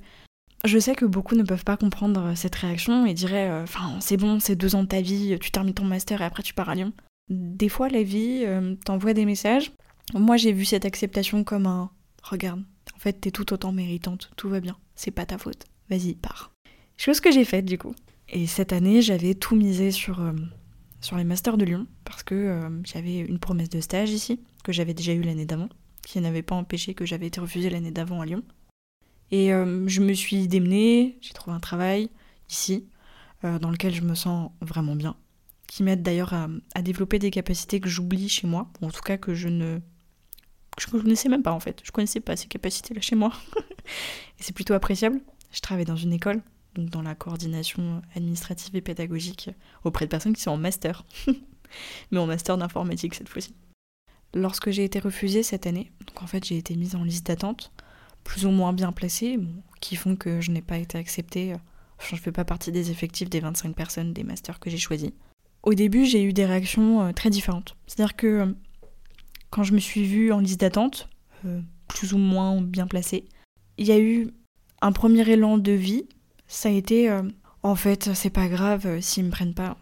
je 0.66 0.78
sais 0.78 0.96
que 0.96 1.06
beaucoup 1.06 1.36
ne 1.36 1.44
peuvent 1.44 1.64
pas 1.64 1.78
comprendre 1.78 2.34
cette 2.36 2.56
réaction 2.56 3.06
et 3.06 3.14
diraient 3.14 3.50
euh, 3.50 3.66
c'est 4.00 4.18
bon, 4.18 4.40
c'est 4.40 4.56
deux 4.56 4.76
ans 4.76 4.84
de 4.84 4.90
ta 4.90 5.02
vie, 5.02 5.38
tu 5.40 5.52
termines 5.52 5.74
ton 5.74 5.86
master 5.86 6.22
et 6.22 6.26
après 6.26 6.44
tu 6.44 6.54
pars 6.54 6.70
à 6.70 6.76
Lyon. 6.76 6.94
Des 7.30 7.70
fois, 7.70 7.90
la 7.90 8.04
vie 8.04 8.44
euh, 8.46 8.76
t'envoie 8.86 9.14
des 9.14 9.26
messages. 9.26 9.72
Moi, 10.16 10.38
j'ai 10.38 10.52
vu 10.52 10.66
cette 10.66 10.86
acceptation 10.86 11.44
comme 11.44 11.68
un 11.68 11.92
Regarde, 12.24 12.64
en 12.96 13.00
fait, 13.00 13.14
t'es 13.14 13.32
tout 13.32 13.54
autant 13.54 13.72
méritante, 13.72 14.32
tout 14.36 14.50
va 14.50 14.60
bien, 14.60 14.78
c'est 14.96 15.12
pas 15.12 15.26
ta 15.26 15.38
faute 15.38 15.69
vas-y, 15.90 16.16
pars. 16.16 16.52
Chose 16.98 17.20
que 17.20 17.32
j'ai 17.32 17.46
faite 17.46 17.66
du 17.66 17.78
coup. 17.78 17.96
Et 18.32 18.46
cette 18.46 18.74
année, 18.74 19.02
j'avais 19.02 19.34
tout 19.34 19.56
misé 19.56 19.92
sur, 19.92 20.22
euh, 20.22 20.34
sur 21.02 21.18
les 21.18 21.24
masters 21.24 21.58
de 21.58 21.66
Lyon, 21.66 21.88
parce 22.06 22.24
que 22.24 22.36
euh, 22.36 22.70
j'avais 22.84 23.20
une 23.20 23.40
promesse 23.40 23.70
de 23.70 23.82
stage 23.82 24.12
ici, 24.12 24.40
que 24.64 24.72
j'avais 24.72 24.94
déjà 24.94 25.14
eu 25.14 25.22
l'année 25.22 25.46
d'avant, 25.46 25.70
qui 26.04 26.20
n'avait 26.22 26.44
pas 26.44 26.56
empêché 26.56 26.94
que 26.94 27.06
j'avais 27.06 27.28
été 27.28 27.40
refusée 27.40 27.70
l'année 27.70 27.92
d'avant 27.92 28.22
à 28.22 28.26
Lyon. 28.26 28.44
Et 29.32 29.54
euh, 29.54 29.88
je 29.88 30.02
me 30.02 30.14
suis 30.14 30.48
démenée, 30.48 31.18
j'ai 31.22 31.34
trouvé 31.34 31.56
un 31.56 31.60
travail 31.60 32.10
ici, 32.50 32.88
dans 33.42 33.72
lequel 33.72 33.96
je 33.96 34.02
me 34.02 34.16
sens 34.16 34.52
vraiment 34.60 34.98
bien, 34.98 35.16
qui 35.66 35.82
m'aide 35.82 36.04
d'ailleurs 36.04 36.34
à, 36.34 36.82
développer 36.82 37.20
des 37.20 37.32
capacités 37.32 37.80
que 37.80 37.88
j'oublie 37.88 38.28
chez 38.28 38.48
moi, 38.48 38.68
ou 38.82 38.88
en 38.88 38.92
tout 38.92 39.02
cas 39.02 39.16
que 39.16 39.34
je 39.34 39.48
ne 39.48 39.80
je 40.78 40.88
connaissais 40.88 41.30
même 41.30 41.42
pas 41.42 41.54
en 41.54 41.60
fait, 41.62 41.82
je 41.86 41.92
connaissais 41.92 42.20
pas 42.20 42.36
ces 42.36 42.48
capacités 42.48 42.94
là 42.94 43.00
chez 43.00 43.16
moi, 43.16 43.32
et 44.40 44.44
c'est 44.44 44.52
plutôt 44.54 44.74
appréciable. 44.74 45.22
Je 45.52 45.60
travaille 45.62 45.86
dans 45.86 45.96
une 45.96 46.14
école, 46.14 46.42
donc 46.76 46.90
dans 46.90 47.02
la 47.02 47.16
coordination 47.16 48.02
administrative 48.16 48.76
et 48.76 48.82
pédagogique 48.82 49.50
auprès 49.84 50.06
de 50.06 50.12
personnes 50.12 50.34
qui 50.34 50.42
sont 50.42 50.52
en 50.52 50.58
master, 50.58 51.06
mais 52.12 52.20
en 52.20 52.28
master 52.28 52.58
d'informatique 52.58 53.16
cette 53.16 53.30
fois-ci. 53.30 53.54
Lorsque 54.34 54.70
j'ai 54.70 54.84
été 54.84 55.00
refusée 55.00 55.42
cette 55.42 55.66
année, 55.66 55.92
donc 56.06 56.22
en 56.22 56.28
fait 56.28 56.46
j'ai 56.46 56.58
été 56.58 56.76
mise 56.76 56.96
en 56.96 57.04
liste 57.04 57.26
d'attente, 57.26 57.72
plus 58.24 58.46
ou 58.46 58.52
moins 58.52 58.74
bien 58.74 58.92
placée, 58.92 59.40
qui 59.82 59.96
font 59.96 60.16
que 60.16 60.42
je 60.42 60.52
n'ai 60.52 60.62
pas 60.62 60.78
été 60.78 60.98
acceptée. 60.98 61.56
Je 62.00 62.16
ne 62.16 62.20
fais 62.20 62.32
pas 62.32 62.46
partie 62.46 62.72
des 62.72 62.92
effectifs 62.92 63.30
des 63.30 63.40
25 63.40 63.76
personnes 63.76 64.14
des 64.14 64.24
masters 64.24 64.60
que 64.60 64.70
j'ai 64.70 64.78
choisis. 64.78 65.12
Au 65.64 65.74
début, 65.74 66.06
j'ai 66.06 66.24
eu 66.24 66.32
des 66.32 66.46
réactions 66.46 67.02
euh, 67.02 67.12
très 67.12 67.30
différentes. 67.30 67.76
C'est-à-dire 67.86 68.16
que 68.16 68.28
euh, 68.28 68.54
quand 69.50 69.64
je 69.64 69.74
me 69.74 69.80
suis 69.80 70.06
vue 70.06 70.32
en 70.32 70.40
liste 70.40 70.62
d'attente, 70.62 71.10
euh, 71.46 71.60
plus 71.88 72.14
ou 72.14 72.18
moins 72.18 72.62
bien 72.62 72.88
placée, 72.88 73.28
il 73.78 73.88
y 73.88 73.92
a 73.92 74.00
eu 74.00 74.30
un 74.82 74.92
premier 74.92 75.28
élan 75.30 75.58
de 75.58 75.72
vie, 75.72 76.06
ça 76.48 76.70
a 76.70 76.72
été 76.72 77.10
euh, 77.10 77.24
en 77.64 77.76
fait, 77.76 78.14
c'est 78.14 78.30
pas 78.30 78.48
grave 78.48 78.86
euh, 78.86 79.02
s'ils 79.02 79.26
me 79.26 79.32
prennent 79.32 79.54
pas. 79.54 79.78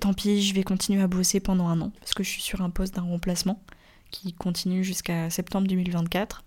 Tant 0.00 0.12
pis, 0.12 0.42
je 0.42 0.54
vais 0.54 0.62
continuer 0.62 1.02
à 1.02 1.06
bosser 1.06 1.40
pendant 1.40 1.68
un 1.68 1.80
an 1.80 1.92
parce 2.00 2.12
que 2.12 2.22
je 2.22 2.28
suis 2.28 2.42
sur 2.42 2.60
un 2.60 2.70
poste 2.70 2.94
d'un 2.94 3.02
remplacement 3.02 3.62
qui 4.10 4.32
continue 4.32 4.84
jusqu'à 4.84 5.30
septembre 5.30 5.68
2024. 5.68 6.44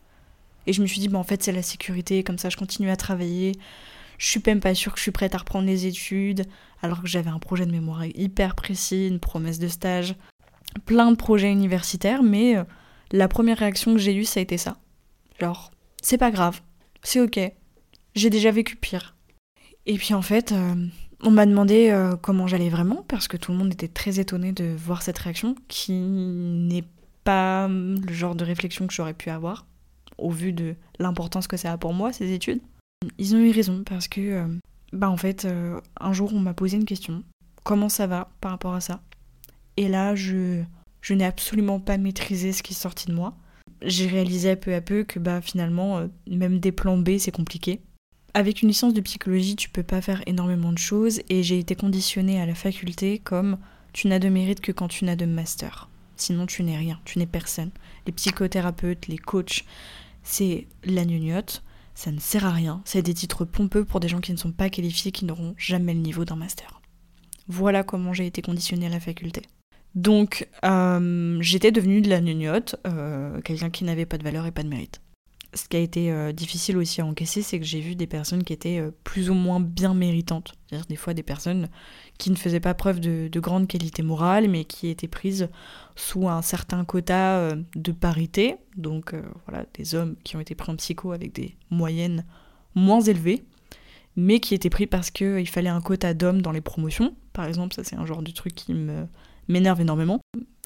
Et 0.67 0.73
je 0.73 0.81
me 0.81 0.87
suis 0.87 0.99
dit, 0.99 1.07
bah, 1.07 1.19
en 1.19 1.23
fait, 1.23 1.43
c'est 1.43 1.51
la 1.51 1.61
sécurité, 1.61 2.23
comme 2.23 2.37
ça 2.37 2.49
je 2.49 2.57
continue 2.57 2.89
à 2.89 2.95
travailler. 2.95 3.53
Je 4.17 4.27
suis 4.27 4.41
même 4.45 4.59
pas 4.59 4.73
sûre 4.75 4.93
que 4.93 4.97
je 4.97 5.03
suis 5.03 5.11
prête 5.11 5.35
à 5.35 5.39
reprendre 5.39 5.65
les 5.65 5.85
études, 5.85 6.45
alors 6.81 7.01
que 7.01 7.07
j'avais 7.07 7.29
un 7.29 7.39
projet 7.39 7.65
de 7.65 7.71
mémoire 7.71 8.05
hyper 8.05 8.55
précis, 8.55 9.07
une 9.07 9.19
promesse 9.19 9.59
de 9.59 9.67
stage, 9.67 10.15
plein 10.85 11.11
de 11.11 11.17
projets 11.17 11.51
universitaires, 11.51 12.23
mais 12.23 12.55
euh, 12.55 12.63
la 13.11 13.27
première 13.27 13.57
réaction 13.57 13.93
que 13.93 13.99
j'ai 13.99 14.15
eue, 14.15 14.25
ça 14.25 14.39
a 14.39 14.43
été 14.43 14.57
ça. 14.57 14.77
Genre, 15.39 15.71
c'est 16.01 16.17
pas 16.17 16.31
grave, 16.31 16.61
c'est 17.05 17.21
ok. 17.21 17.39
J'ai 18.15 18.29
déjà 18.29 18.51
vécu 18.51 18.75
pire. 18.75 19.15
Et 19.85 19.97
puis 19.97 20.13
en 20.13 20.21
fait, 20.21 20.51
euh, 20.51 20.75
on 21.21 21.31
m'a 21.31 21.45
demandé 21.45 21.89
euh, 21.89 22.15
comment 22.15 22.47
j'allais 22.47 22.69
vraiment, 22.69 23.03
parce 23.07 23.27
que 23.27 23.37
tout 23.37 23.51
le 23.51 23.57
monde 23.57 23.71
était 23.71 23.87
très 23.87 24.19
étonné 24.19 24.51
de 24.51 24.75
voir 24.75 25.01
cette 25.01 25.19
réaction, 25.19 25.55
qui 25.67 25.93
n'est 25.93 26.83
pas 27.23 27.67
le 27.67 28.11
genre 28.13 28.35
de 28.35 28.43
réflexion 28.43 28.87
que 28.87 28.93
j'aurais 28.93 29.13
pu 29.13 29.29
avoir, 29.29 29.67
au 30.17 30.31
vu 30.31 30.53
de 30.53 30.75
l'importance 30.99 31.47
que 31.47 31.57
ça 31.57 31.71
a 31.71 31.77
pour 31.77 31.93
moi, 31.93 32.11
ces 32.11 32.31
études. 32.31 32.61
Ils 33.17 33.35
ont 33.35 33.39
eu 33.39 33.51
raison, 33.51 33.83
parce 33.83 34.07
que, 34.07 34.21
euh, 34.21 34.47
bah 34.91 35.09
en 35.09 35.17
fait, 35.17 35.47
un 35.99 36.13
jour 36.13 36.33
on 36.33 36.39
m'a 36.39 36.53
posé 36.53 36.77
une 36.77 36.85
question. 36.85 37.23
Comment 37.63 37.89
ça 37.89 38.07
va 38.07 38.29
par 38.41 38.51
rapport 38.51 38.73
à 38.73 38.81
ça? 38.81 39.01
Et 39.77 39.89
là, 39.89 40.15
je, 40.15 40.63
je 41.01 41.13
n'ai 41.13 41.25
absolument 41.25 41.79
pas 41.79 41.97
maîtrisé 41.97 42.51
ce 42.51 42.63
qui 42.63 42.73
est 42.73 42.77
sorti 42.77 43.07
de 43.07 43.13
moi 43.13 43.35
j'ai 43.81 44.07
réalisé 44.07 44.55
peu 44.55 44.73
à 44.73 44.81
peu 44.81 45.03
que 45.03 45.19
bah 45.19 45.41
finalement 45.41 45.97
euh, 45.97 46.07
même 46.29 46.59
des 46.59 46.71
plans 46.71 46.97
B 46.97 47.17
c'est 47.17 47.31
compliqué. 47.31 47.81
Avec 48.33 48.61
une 48.61 48.67
licence 48.67 48.93
de 48.93 48.99
psychologie, 48.99 49.55
tu 49.55 49.69
peux 49.69 49.83
pas 49.83 50.01
faire 50.01 50.21
énormément 50.25 50.73
de 50.73 50.77
choses 50.77 51.21
et 51.29 51.41
j'ai 51.41 51.57
été 51.57 51.75
conditionnée 51.75 52.41
à 52.41 52.45
la 52.45 52.55
faculté 52.55 53.19
comme 53.19 53.57
tu 53.93 54.09
n'as 54.09 54.19
de 54.19 54.27
mérite 54.27 54.59
que 54.59 54.73
quand 54.73 54.89
tu 54.89 55.05
n'as 55.05 55.15
de 55.15 55.25
master. 55.25 55.87
Sinon, 56.17 56.45
tu 56.45 56.63
n'es 56.63 56.77
rien, 56.77 56.99
tu 57.05 57.19
n'es 57.19 57.25
personne. 57.25 57.71
Les 58.05 58.11
psychothérapeutes, 58.11 59.07
les 59.07 59.17
coachs, 59.17 59.63
c'est 60.23 60.67
la 60.83 61.05
gnognotte, 61.05 61.63
ça 61.93 62.11
ne 62.11 62.19
sert 62.19 62.45
à 62.45 62.51
rien. 62.51 62.81
C'est 62.85 63.01
des 63.01 63.13
titres 63.13 63.45
pompeux 63.45 63.85
pour 63.85 63.99
des 63.99 64.07
gens 64.07 64.19
qui 64.19 64.33
ne 64.33 64.37
sont 64.37 64.51
pas 64.51 64.69
qualifiés, 64.69 65.11
qui 65.11 65.25
n'auront 65.25 65.55
jamais 65.57 65.93
le 65.93 66.01
niveau 66.01 66.25
d'un 66.25 66.35
master. 66.35 66.81
Voilà 67.47 67.83
comment 67.83 68.11
j'ai 68.11 68.25
été 68.25 68.41
conditionnée 68.41 68.87
à 68.87 68.89
la 68.89 68.99
faculté. 68.99 69.43
Donc, 69.95 70.49
euh, 70.65 71.37
j'étais 71.39 71.71
devenue 71.71 72.01
de 72.01 72.09
la 72.09 72.19
gnognotte, 72.19 72.75
euh, 72.85 73.39
quelqu'un 73.41 73.69
qui 73.69 73.85
n'avait 73.85 74.05
pas 74.05 74.17
de 74.17 74.23
valeur 74.23 74.45
et 74.45 74.51
pas 74.51 74.63
de 74.63 74.67
mérite. 74.67 75.01
Ce 75.53 75.69
qui 75.69 75.77
a 75.77 75.79
été 75.79 76.11
euh, 76.11 76.33
difficile 76.33 76.75
aussi 76.75 76.99
à 76.99 77.05
encaisser, 77.05 77.41
c'est 77.41 77.59
que 77.59 77.65
j'ai 77.65 77.79
vu 77.79 77.95
des 77.95 78.07
personnes 78.07 78.43
qui 78.43 78.51
étaient 78.51 78.83
plus 79.05 79.29
ou 79.29 79.33
moins 79.33 79.61
bien 79.61 79.93
méritantes. 79.93 80.53
C'est-à-dire 80.67 80.85
des 80.87 80.97
fois 80.97 81.13
des 81.13 81.23
personnes 81.23 81.69
qui 82.17 82.29
ne 82.29 82.35
faisaient 82.35 82.59
pas 82.59 82.73
preuve 82.73 82.99
de, 82.99 83.29
de 83.29 83.39
grande 83.39 83.69
qualité 83.69 84.03
morale, 84.03 84.49
mais 84.49 84.65
qui 84.65 84.89
étaient 84.89 85.07
prises 85.07 85.47
sous 85.95 86.27
un 86.27 86.41
certain 86.41 86.83
quota 86.83 87.55
de 87.55 87.91
parité. 87.93 88.57
Donc 88.75 89.15
voilà, 89.47 89.65
des 89.75 89.95
hommes 89.95 90.17
qui 90.25 90.35
ont 90.35 90.41
été 90.41 90.55
pris 90.55 90.73
en 90.73 90.75
psycho 90.75 91.13
avec 91.13 91.33
des 91.33 91.55
moyennes 91.69 92.25
moins 92.73 92.99
élevées, 92.99 93.45
mais 94.17 94.41
qui 94.41 94.55
étaient 94.55 94.69
pris 94.69 94.87
parce 94.87 95.09
qu'il 95.09 95.47
fallait 95.47 95.69
un 95.69 95.79
quota 95.79 96.13
d'hommes 96.13 96.41
dans 96.41 96.51
les 96.51 96.59
promotions. 96.59 97.15
Par 97.31 97.45
exemple, 97.45 97.75
ça 97.75 97.85
c'est 97.85 97.95
un 97.95 98.05
genre 98.05 98.23
de 98.23 98.31
truc 98.31 98.53
qui 98.55 98.73
me 98.73 99.07
m'énerve 99.47 99.81
énormément. 99.81 100.19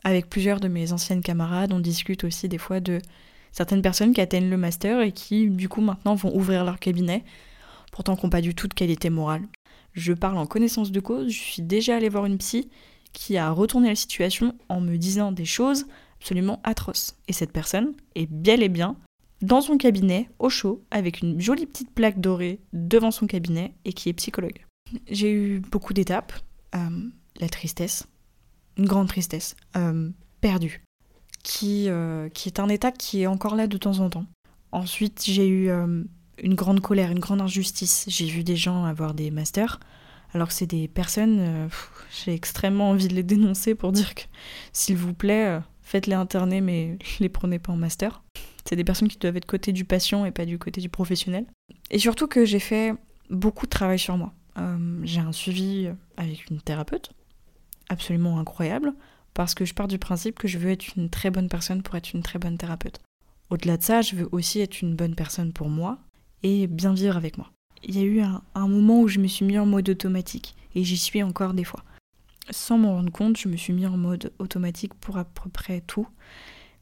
Avec 0.03 0.29
plusieurs 0.29 0.59
de 0.59 0.67
mes 0.67 0.93
anciennes 0.93 1.21
camarades, 1.21 1.73
on 1.73 1.79
discute 1.79 2.23
aussi 2.23 2.47
des 2.47 2.57
fois 2.57 2.79
de 2.79 2.99
certaines 3.51 3.81
personnes 3.81 4.13
qui 4.13 4.21
atteignent 4.21 4.49
le 4.49 4.57
master 4.57 5.01
et 5.01 5.11
qui, 5.11 5.49
du 5.49 5.67
coup, 5.67 5.81
maintenant 5.81 6.15
vont 6.15 6.35
ouvrir 6.35 6.63
leur 6.63 6.79
cabinet, 6.79 7.23
pourtant 7.91 8.15
qui 8.15 8.25
n'ont 8.25 8.29
pas 8.29 8.41
du 8.41 8.55
tout 8.55 8.67
de 8.67 8.73
qualité 8.73 9.09
morale. 9.09 9.43
Je 9.93 10.13
parle 10.13 10.37
en 10.37 10.45
connaissance 10.45 10.91
de 10.91 10.99
cause, 10.99 11.31
je 11.31 11.39
suis 11.39 11.61
déjà 11.61 11.97
allée 11.97 12.09
voir 12.09 12.25
une 12.25 12.37
psy 12.37 12.69
qui 13.11 13.37
a 13.37 13.51
retourné 13.51 13.89
la 13.89 13.95
situation 13.95 14.55
en 14.69 14.81
me 14.81 14.97
disant 14.97 15.31
des 15.31 15.45
choses 15.45 15.87
absolument 16.19 16.61
atroces. 16.63 17.15
Et 17.27 17.33
cette 17.33 17.51
personne 17.51 17.93
est 18.15 18.31
bel 18.31 18.61
et 18.61 18.69
bien 18.69 18.95
dans 19.41 19.61
son 19.61 19.77
cabinet, 19.77 20.29
au 20.37 20.49
chaud, 20.49 20.83
avec 20.91 21.21
une 21.21 21.39
jolie 21.39 21.65
petite 21.65 21.91
plaque 21.91 22.19
dorée 22.19 22.59
devant 22.73 23.11
son 23.11 23.25
cabinet 23.25 23.73
et 23.85 23.93
qui 23.93 24.09
est 24.09 24.13
psychologue. 24.13 24.65
J'ai 25.09 25.31
eu 25.31 25.59
beaucoup 25.59 25.93
d'étapes. 25.93 26.33
Euh, 26.75 27.09
la 27.39 27.49
tristesse, 27.49 28.05
une 28.77 28.85
grande 28.85 29.07
tristesse, 29.07 29.55
euh, 29.75 30.09
perdue, 30.41 30.81
qui, 31.43 31.89
euh, 31.89 32.29
qui 32.29 32.49
est 32.49 32.59
un 32.59 32.69
état 32.69 32.91
qui 32.91 33.21
est 33.21 33.27
encore 33.27 33.55
là 33.55 33.67
de 33.67 33.77
temps 33.77 33.99
en 33.99 34.09
temps. 34.09 34.25
Ensuite, 34.71 35.23
j'ai 35.25 35.47
eu 35.47 35.69
euh, 35.69 36.03
une 36.41 36.55
grande 36.55 36.79
colère, 36.79 37.11
une 37.11 37.19
grande 37.19 37.41
injustice. 37.41 38.05
J'ai 38.07 38.27
vu 38.27 38.43
des 38.43 38.55
gens 38.55 38.85
avoir 38.85 39.13
des 39.13 39.31
masters, 39.31 39.79
alors 40.33 40.47
que 40.47 40.53
c'est 40.53 40.67
des 40.67 40.87
personnes, 40.87 41.69
j'ai 42.23 42.33
extrêmement 42.33 42.91
envie 42.91 43.07
de 43.07 43.15
les 43.15 43.23
dénoncer 43.23 43.75
pour 43.75 43.91
dire 43.91 44.13
que, 44.15 44.23
s'il 44.73 44.95
vous 44.95 45.13
plaît, 45.13 45.59
faites-les 45.81 46.13
interner, 46.13 46.61
mais 46.61 46.97
les 47.19 47.29
prenez 47.29 47.59
pas 47.59 47.73
en 47.73 47.77
master. 47.77 48.23
C'est 48.65 48.75
des 48.75 48.83
personnes 48.83 49.07
qui 49.07 49.17
doivent 49.17 49.37
être 49.37 49.45
côté 49.45 49.73
du 49.73 49.85
patient 49.85 50.25
et 50.25 50.31
pas 50.31 50.45
du 50.45 50.59
côté 50.59 50.79
du 50.81 50.89
professionnel. 50.89 51.45
Et 51.89 51.97
surtout 51.97 52.27
que 52.27 52.45
j'ai 52.45 52.59
fait 52.59 52.93
beaucoup 53.31 53.65
de 53.65 53.71
travail 53.71 53.97
sur 53.97 54.15
moi. 54.15 54.33
j'ai 55.03 55.21
un 55.21 55.31
suivi 55.31 55.89
avec 56.17 56.49
une 56.51 56.61
thérapeute 56.61 57.11
absolument 57.89 58.39
incroyable 58.39 58.93
parce 59.33 59.53
que 59.53 59.65
je 59.65 59.73
pars 59.73 59.87
du 59.87 59.99
principe 59.99 60.39
que 60.39 60.47
je 60.47 60.57
veux 60.57 60.71
être 60.71 60.95
une 60.95 61.09
très 61.09 61.29
bonne 61.29 61.49
personne 61.49 61.81
pour 61.81 61.95
être 61.95 62.13
une 62.13 62.23
très 62.23 62.39
bonne 62.39 62.57
thérapeute. 62.57 62.99
Au-delà 63.49 63.77
de 63.77 63.83
ça, 63.83 64.01
je 64.01 64.15
veux 64.15 64.29
aussi 64.31 64.59
être 64.59 64.81
une 64.81 64.95
bonne 64.95 65.15
personne 65.15 65.53
pour 65.53 65.69
moi 65.69 65.97
et 66.43 66.67
bien 66.67 66.93
vivre 66.93 67.17
avec 67.17 67.37
moi. 67.37 67.51
Il 67.83 67.97
y 67.97 68.01
a 68.01 68.05
eu 68.05 68.21
un, 68.21 68.67
moment 68.67 69.01
où 69.01 69.07
je 69.07 69.19
me 69.19 69.27
suis 69.27 69.45
mis 69.45 69.57
en 69.57 69.65
mode 69.65 69.89
automatique 69.89 70.55
et 70.75 70.83
j'y 70.83 70.97
suis 70.97 71.23
encore 71.23 71.53
des 71.53 71.63
fois. 71.63 71.83
Sans 72.49 72.77
m'en 72.77 72.95
rendre 72.95 73.11
compte, 73.11 73.37
je 73.37 73.47
me 73.47 73.57
suis 73.57 73.73
mis 73.73 73.85
en 73.85 73.97
mode 73.97 74.33
automatique 74.39 74.93
pour 74.95 75.17
à 75.17 75.23
peu 75.23 75.49
près 75.49 75.81
tout. 75.81 76.07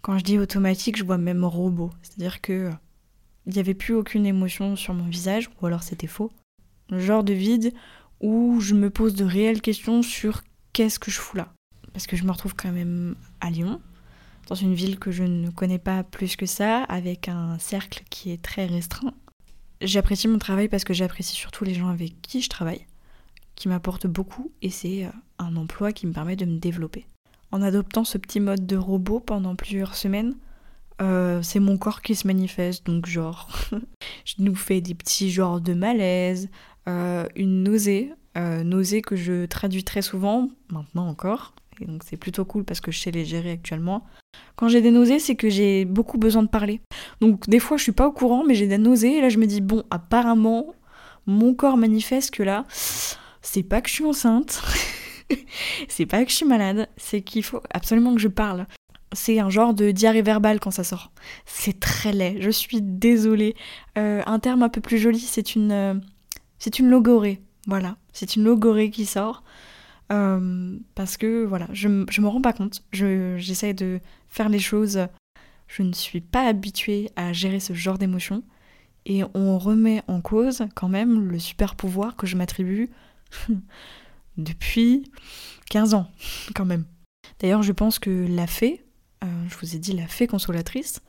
Quand 0.02 0.18
je 0.18 0.24
dis 0.24 0.40
automatique, 0.40 0.98
je 0.98 1.04
vois 1.04 1.18
même 1.18 1.44
robot. 1.44 1.92
C'est-à-dire 2.02 2.42
que 2.42 2.72
il 3.46 3.54
n'y 3.54 3.60
avait 3.60 3.74
plus 3.74 3.94
aucune 3.94 4.26
émotion 4.26 4.76
sur 4.76 4.94
mon 4.94 5.06
visage, 5.06 5.50
ou 5.62 5.66
alors 5.66 5.84
c'était 5.84 6.08
faux. 6.08 6.32
Le 6.90 7.00
genre 7.00 7.24
de 7.24 7.34
vide 7.34 7.74
où 8.20 8.60
je 8.60 8.74
me 8.74 8.90
pose 8.90 9.14
de 9.16 9.24
réelles 9.24 9.62
questions 9.62 10.02
sur 10.02 10.42
qu'est-ce 10.78 11.00
que 11.00 11.10
je 11.10 11.20
fous 11.20 11.36
là 11.36 11.52
Parce 11.92 12.06
que 12.06 12.16
je 12.16 12.24
me 12.24 12.32
retrouve 12.32 12.54
quand 12.56 12.72
même 12.72 13.16
à 13.42 13.50
Lyon, 13.50 13.82
dans 14.48 14.54
une 14.54 14.76
ville 14.76 15.00
que 15.00 15.10
je 15.10 15.24
ne 15.24 15.50
connais 15.50 15.80
pas 15.80 16.04
plus 16.04 16.36
que 16.36 16.46
ça, 16.46 16.84
avec 16.84 17.30
un 17.30 17.58
cercle 17.58 18.04
qui 18.12 18.30
est 18.30 18.44
très 18.44 18.68
restreint. 18.68 19.16
J'apprécie 19.82 20.28
mon 20.28 20.38
travail 20.38 20.68
parce 20.70 20.84
que 20.84 20.94
j'apprécie 20.94 21.36
surtout 21.36 21.64
les 21.64 21.74
gens 21.74 21.88
avec 21.88 22.22
qui 22.22 22.44
je 22.44 22.50
travaille, 22.50 22.86
qui 23.56 23.70
m'apportent 23.70 24.06
beaucoup, 24.06 24.52
et 24.62 24.70
c'est 24.70 25.06
euh, 25.06 25.10
un 25.40 25.56
emploi 25.56 25.94
qui 25.94 26.06
me 26.06 26.14
permet 26.14 26.36
de 26.36 26.46
me 26.46 26.60
développer. 26.60 27.08
En 27.52 27.64
adoptant 27.64 28.04
ce 28.04 28.20
petit 28.20 28.40
mode 28.40 28.68
de 28.68 28.78
robot 28.78 29.20
pendant 29.20 29.56
plusieurs 29.56 29.96
semaines, 29.96 30.36
euh, 31.02 31.42
c'est 31.42 31.60
mon 31.60 31.80
corps 31.80 32.04
qui 32.04 32.14
se 32.14 32.28
manifeste, 32.28 32.86
donc 32.86 33.08
genre, 33.08 33.50
je 34.26 34.36
nous 34.38 34.56
fais 34.56 34.80
des 34.80 34.94
petits 34.94 35.32
genres 35.32 35.60
de 35.60 35.74
malaise, 35.74 36.52
euh, 36.88 37.28
une 37.36 37.64
nausée, 37.64 38.14
euh, 38.38 38.64
nausées 38.64 39.02
que 39.02 39.16
je 39.16 39.46
traduis 39.46 39.84
très 39.84 40.02
souvent, 40.02 40.50
maintenant 40.72 41.08
encore, 41.08 41.54
et 41.82 41.86
donc 41.86 42.04
c'est 42.06 42.18
plutôt 42.18 42.46
cool 42.46 42.64
parce 42.64 42.82
que 42.82 42.92
je 42.92 43.00
sais 43.00 43.12
les 43.12 43.26
gérer 43.26 43.52
actuellement. 43.52 44.06
Quand 44.56 44.68
j'ai 44.68 44.82
des 44.82 44.92
nausées, 44.92 45.20
c'est 45.20 45.36
que 45.36 45.50
j'ai 45.50 45.86
beaucoup 45.86 46.18
besoin 46.18 46.44
de 46.44 46.48
parler. 46.48 46.82
Donc 47.22 47.48
des 47.50 47.60
fois 47.60 47.78
je 47.78 47.84
suis 47.84 47.92
pas 47.92 48.08
au 48.08 48.12
courant, 48.12 48.44
mais 48.46 48.56
j'ai 48.56 48.68
des 48.68 48.78
nausées, 48.78 49.18
et 49.18 49.22
là 49.22 49.30
je 49.30 49.38
me 49.38 49.46
dis, 49.46 49.62
bon, 49.62 49.84
apparemment, 49.90 50.74
mon 51.26 51.54
corps 51.54 51.78
manifeste 51.78 52.32
que 52.32 52.44
là, 52.44 52.66
c'est 53.42 53.64
pas 53.64 53.82
que 53.82 53.90
je 53.90 53.96
suis 53.96 54.06
enceinte, 54.06 54.62
c'est 55.88 56.06
pas 56.06 56.24
que 56.24 56.32
je 56.32 56.36
suis 56.36 56.46
malade, 56.46 56.90
c'est 56.98 57.22
qu'il 57.22 57.44
faut 57.44 57.62
absolument 57.72 58.16
que 58.16 58.22
je 58.22 58.28
parle. 58.28 58.68
C'est 59.14 59.40
un 59.40 59.50
genre 59.50 59.74
de 59.74 59.92
diarrhée 59.92 60.22
verbale 60.22 60.60
quand 60.60 60.72
ça 60.72 60.84
sort. 60.84 61.12
C'est 61.46 61.80
très 61.80 62.12
laid, 62.12 62.42
je 62.42 62.50
suis 62.50 62.82
désolée. 62.82 63.56
Euh, 63.98 64.22
un 64.26 64.40
terme 64.40 64.64
un 64.64 64.70
peu 64.70 64.82
plus 64.82 64.98
joli, 64.98 65.20
c'est 65.20 65.56
une, 65.56 65.72
euh, 65.72 65.94
c'est 66.60 66.80
une 66.80 66.90
logorée. 66.90 67.42
Voilà, 67.68 67.98
c'est 68.18 68.36
une 68.36 68.44
logorée 68.44 68.90
qui 68.90 69.06
sort. 69.06 69.44
Euh, 70.12 70.78
parce 70.96 71.18
que 71.18 71.46
voilà, 71.46 71.68
je, 71.72 72.06
je 72.10 72.22
me 72.22 72.28
rends 72.28 72.42
pas 72.42 72.54
compte. 72.54 72.84
J'essaie 72.92 73.74
de 73.74 74.00
faire 74.28 74.50
les 74.50 74.60
choses. 74.60 75.08
Je 75.68 75.84
ne 75.84 75.94
suis 75.94 76.22
pas 76.22 76.48
habituée 76.48 77.12
à 77.16 77.32
gérer 77.32 77.60
ce 77.60 77.74
genre 77.74 78.00
d'émotions. 78.00 78.44
Et 79.06 79.24
on 79.36 79.60
remet 79.60 80.02
en 80.08 80.20
cause 80.20 80.64
quand 80.76 80.90
même 80.90 81.30
le 81.30 81.38
super 81.38 81.76
pouvoir 81.76 82.16
que 82.16 82.26
je 82.26 82.36
m'attribue 82.36 82.90
depuis 84.38 85.12
15 85.70 85.94
ans, 85.94 86.08
quand 86.56 86.66
même. 86.66 86.86
D'ailleurs, 87.40 87.62
je 87.62 87.72
pense 87.72 88.00
que 88.00 88.26
la 88.28 88.48
fée, 88.48 88.84
euh, 89.24 89.28
je 89.48 89.56
vous 89.58 89.76
ai 89.76 89.80
dit 89.80 89.94
la 89.94 90.08
fée 90.08 90.26
consolatrice, 90.28 91.02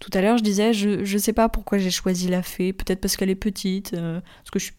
tout 0.00 0.10
à 0.12 0.20
l'heure 0.20 0.38
je 0.38 0.42
disais, 0.42 0.72
je, 0.72 1.04
je 1.04 1.18
sais 1.18 1.32
pas 1.32 1.48
pourquoi 1.48 1.78
j'ai 1.78 1.90
choisi 1.90 2.28
la 2.28 2.42
fée, 2.42 2.72
peut-être 2.72 3.00
parce 3.00 3.16
qu'elle 3.16 3.30
est 3.30 3.34
petite, 3.34 3.94
euh, 3.94 4.20
parce 4.20 4.50
que 4.50 4.58
je 4.58 4.64
suis 4.66 4.74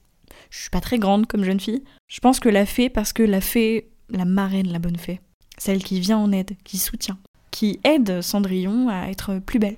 je 0.50 0.62
suis 0.62 0.70
pas 0.70 0.82
très 0.82 1.00
grande 1.00 1.28
comme 1.28 1.44
jeune 1.44 1.60
fille. 1.60 1.84
Je 2.08 2.20
pense 2.20 2.40
que 2.40 2.50
la 2.50 2.66
fée, 2.66 2.90
parce 2.90 3.14
que 3.14 3.24
la 3.24 3.42
fée, 3.42 3.90
la 4.10 4.26
marraine, 4.26 4.72
la 4.72 4.80
bonne 4.80 4.98
fée, 4.98 5.22
celle 5.58 5.84
qui 5.84 6.00
vient 6.00 6.18
en 6.18 6.32
aide, 6.32 6.58
qui 6.64 6.78
soutient, 6.78 7.20
qui 7.52 7.80
aide 7.84 8.22
Cendrillon 8.22 8.90
à 8.90 9.10
être 9.10 9.40
plus 9.40 9.60
belle. 9.60 9.78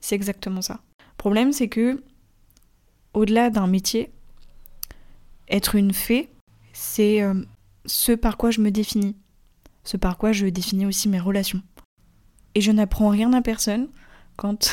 C'est 0.00 0.14
exactement 0.14 0.62
ça. 0.62 0.80
Le 0.98 1.16
problème, 1.16 1.52
c'est 1.52 1.68
que, 1.68 2.02
au-delà 3.14 3.50
d'un 3.50 3.66
métier, 3.66 4.10
être 5.48 5.74
une 5.76 5.92
fée, 5.92 6.28
c'est 6.72 7.22
euh, 7.22 7.34
ce 7.86 8.12
par 8.12 8.36
quoi 8.36 8.50
je 8.50 8.60
me 8.60 8.70
définis, 8.70 9.16
ce 9.84 9.96
par 9.96 10.18
quoi 10.18 10.32
je 10.32 10.46
définis 10.46 10.86
aussi 10.86 11.08
mes 11.08 11.20
relations. 11.20 11.62
Et 12.54 12.60
je 12.60 12.72
n'apprends 12.72 13.08
rien 13.08 13.32
à 13.32 13.40
personne 13.40 13.88
quand, 14.36 14.72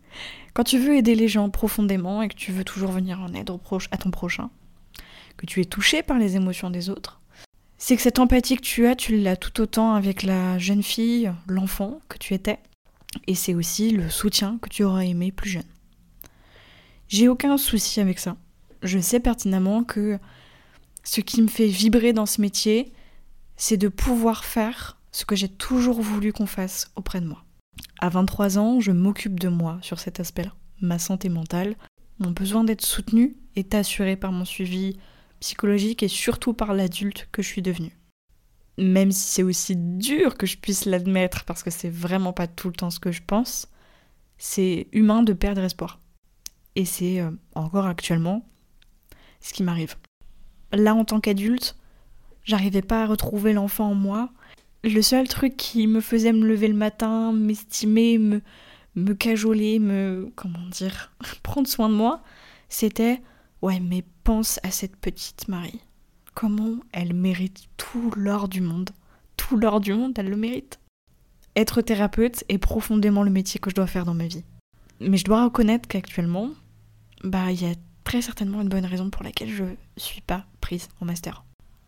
quand 0.54 0.64
tu 0.64 0.78
veux 0.78 0.96
aider 0.96 1.14
les 1.14 1.28
gens 1.28 1.50
profondément 1.50 2.22
et 2.22 2.28
que 2.28 2.34
tu 2.34 2.50
veux 2.50 2.64
toujours 2.64 2.90
venir 2.90 3.20
en 3.20 3.32
aide 3.34 3.50
à 3.90 3.96
ton 3.96 4.10
prochain 4.10 4.50
tu 5.46 5.60
es 5.60 5.64
touché 5.64 6.02
par 6.02 6.18
les 6.18 6.36
émotions 6.36 6.70
des 6.70 6.90
autres, 6.90 7.20
c'est 7.78 7.96
que 7.96 8.02
cette 8.02 8.18
empathie 8.18 8.56
que 8.56 8.62
tu 8.62 8.86
as, 8.86 8.94
tu 8.94 9.16
l'as 9.16 9.36
tout 9.36 9.60
autant 9.60 9.94
avec 9.94 10.22
la 10.22 10.58
jeune 10.58 10.82
fille, 10.82 11.32
l'enfant 11.48 12.00
que 12.08 12.18
tu 12.18 12.34
étais, 12.34 12.60
et 13.26 13.34
c'est 13.34 13.54
aussi 13.54 13.90
le 13.90 14.08
soutien 14.08 14.58
que 14.62 14.68
tu 14.68 14.84
aurais 14.84 15.08
aimé 15.08 15.32
plus 15.32 15.50
jeune. 15.50 15.62
J'ai 17.08 17.28
aucun 17.28 17.58
souci 17.58 18.00
avec 18.00 18.18
ça. 18.18 18.36
Je 18.82 18.98
sais 18.98 19.20
pertinemment 19.20 19.84
que 19.84 20.18
ce 21.04 21.20
qui 21.20 21.42
me 21.42 21.48
fait 21.48 21.66
vibrer 21.66 22.12
dans 22.12 22.26
ce 22.26 22.40
métier, 22.40 22.92
c'est 23.56 23.76
de 23.76 23.88
pouvoir 23.88 24.44
faire 24.44 24.98
ce 25.10 25.24
que 25.24 25.36
j'ai 25.36 25.48
toujours 25.48 26.00
voulu 26.00 26.32
qu'on 26.32 26.46
fasse 26.46 26.90
auprès 26.96 27.20
de 27.20 27.26
moi. 27.26 27.44
À 27.98 28.08
23 28.08 28.58
ans, 28.58 28.80
je 28.80 28.92
m'occupe 28.92 29.38
de 29.38 29.48
moi 29.48 29.78
sur 29.82 29.98
cet 29.98 30.20
aspect-là. 30.20 30.52
Ma 30.80 30.98
santé 30.98 31.28
mentale, 31.28 31.76
mon 32.18 32.30
besoin 32.30 32.64
d'être 32.64 32.84
soutenu 32.84 33.36
est 33.56 33.74
assuré 33.74 34.16
par 34.16 34.32
mon 34.32 34.44
suivi 34.44 34.96
psychologique 35.42 36.04
et 36.04 36.08
surtout 36.08 36.54
par 36.54 36.72
l'adulte 36.72 37.28
que 37.32 37.42
je 37.42 37.48
suis 37.48 37.62
devenue. 37.62 37.98
Même 38.78 39.10
si 39.10 39.28
c'est 39.28 39.42
aussi 39.42 39.74
dur 39.76 40.38
que 40.38 40.46
je 40.46 40.56
puisse 40.56 40.86
l'admettre 40.86 41.44
parce 41.44 41.62
que 41.62 41.70
c'est 41.70 41.90
vraiment 41.90 42.32
pas 42.32 42.46
tout 42.46 42.68
le 42.68 42.74
temps 42.74 42.90
ce 42.90 43.00
que 43.00 43.12
je 43.12 43.22
pense, 43.26 43.68
c'est 44.38 44.86
humain 44.92 45.22
de 45.22 45.32
perdre 45.32 45.62
espoir. 45.62 45.98
Et 46.76 46.84
c'est 46.84 47.20
euh, 47.20 47.30
encore 47.54 47.86
actuellement 47.86 48.48
ce 49.40 49.52
qui 49.52 49.64
m'arrive. 49.64 49.96
Là, 50.72 50.94
en 50.94 51.04
tant 51.04 51.20
qu'adulte, 51.20 51.76
j'arrivais 52.44 52.80
pas 52.80 53.02
à 53.02 53.06
retrouver 53.06 53.52
l'enfant 53.52 53.90
en 53.90 53.94
moi. 53.94 54.30
Le 54.84 55.02
seul 55.02 55.28
truc 55.28 55.56
qui 55.56 55.86
me 55.88 56.00
faisait 56.00 56.32
me 56.32 56.46
lever 56.46 56.68
le 56.68 56.74
matin, 56.74 57.32
m'estimer, 57.32 58.16
me, 58.18 58.40
me 58.94 59.12
cajoler, 59.12 59.80
me. 59.80 60.30
comment 60.36 60.66
dire, 60.70 61.12
prendre 61.42 61.68
soin 61.68 61.88
de 61.88 61.94
moi, 61.94 62.22
c'était 62.68 63.20
ouais, 63.62 63.80
mais 63.80 64.04
pense 64.24 64.60
à 64.62 64.70
cette 64.70 64.96
petite 64.96 65.48
Marie. 65.48 65.80
Comment 66.34 66.76
elle 66.92 67.14
mérite 67.14 67.68
tout 67.76 68.10
l'or 68.16 68.48
du 68.48 68.60
monde. 68.60 68.90
Tout 69.36 69.56
l'or 69.56 69.80
du 69.80 69.94
monde, 69.94 70.12
elle 70.16 70.28
le 70.28 70.36
mérite. 70.36 70.80
Être 71.56 71.82
thérapeute 71.82 72.44
est 72.48 72.58
profondément 72.58 73.22
le 73.22 73.30
métier 73.30 73.60
que 73.60 73.70
je 73.70 73.74
dois 73.74 73.86
faire 73.86 74.04
dans 74.04 74.14
ma 74.14 74.26
vie. 74.26 74.44
Mais 75.00 75.16
je 75.16 75.24
dois 75.24 75.44
reconnaître 75.44 75.88
qu'actuellement, 75.88 76.50
bah, 77.24 77.50
il 77.50 77.62
y 77.62 77.66
a 77.66 77.74
très 78.04 78.22
certainement 78.22 78.62
une 78.62 78.68
bonne 78.68 78.86
raison 78.86 79.10
pour 79.10 79.22
laquelle 79.22 79.50
je 79.50 79.64
suis 79.96 80.22
pas 80.22 80.46
prise 80.60 80.88
en 81.00 81.04
master. 81.04 81.44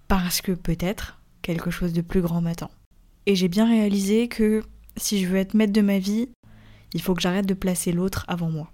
Parce 0.08 0.40
que 0.40 0.52
peut-être 0.52 1.20
quelque 1.42 1.70
chose 1.70 1.92
de 1.92 2.02
plus 2.02 2.20
grand 2.20 2.40
m'attend. 2.40 2.70
Et 3.26 3.36
j'ai 3.36 3.48
bien 3.48 3.66
réalisé 3.66 4.28
que 4.28 4.62
si 4.96 5.22
je 5.22 5.28
veux 5.28 5.38
être 5.38 5.54
maître 5.54 5.72
de 5.72 5.80
ma 5.80 5.98
vie, 5.98 6.28
il 6.92 7.00
faut 7.00 7.14
que 7.14 7.22
j'arrête 7.22 7.46
de 7.46 7.54
placer 7.54 7.92
l'autre 7.92 8.24
avant 8.28 8.50
moi. 8.50 8.70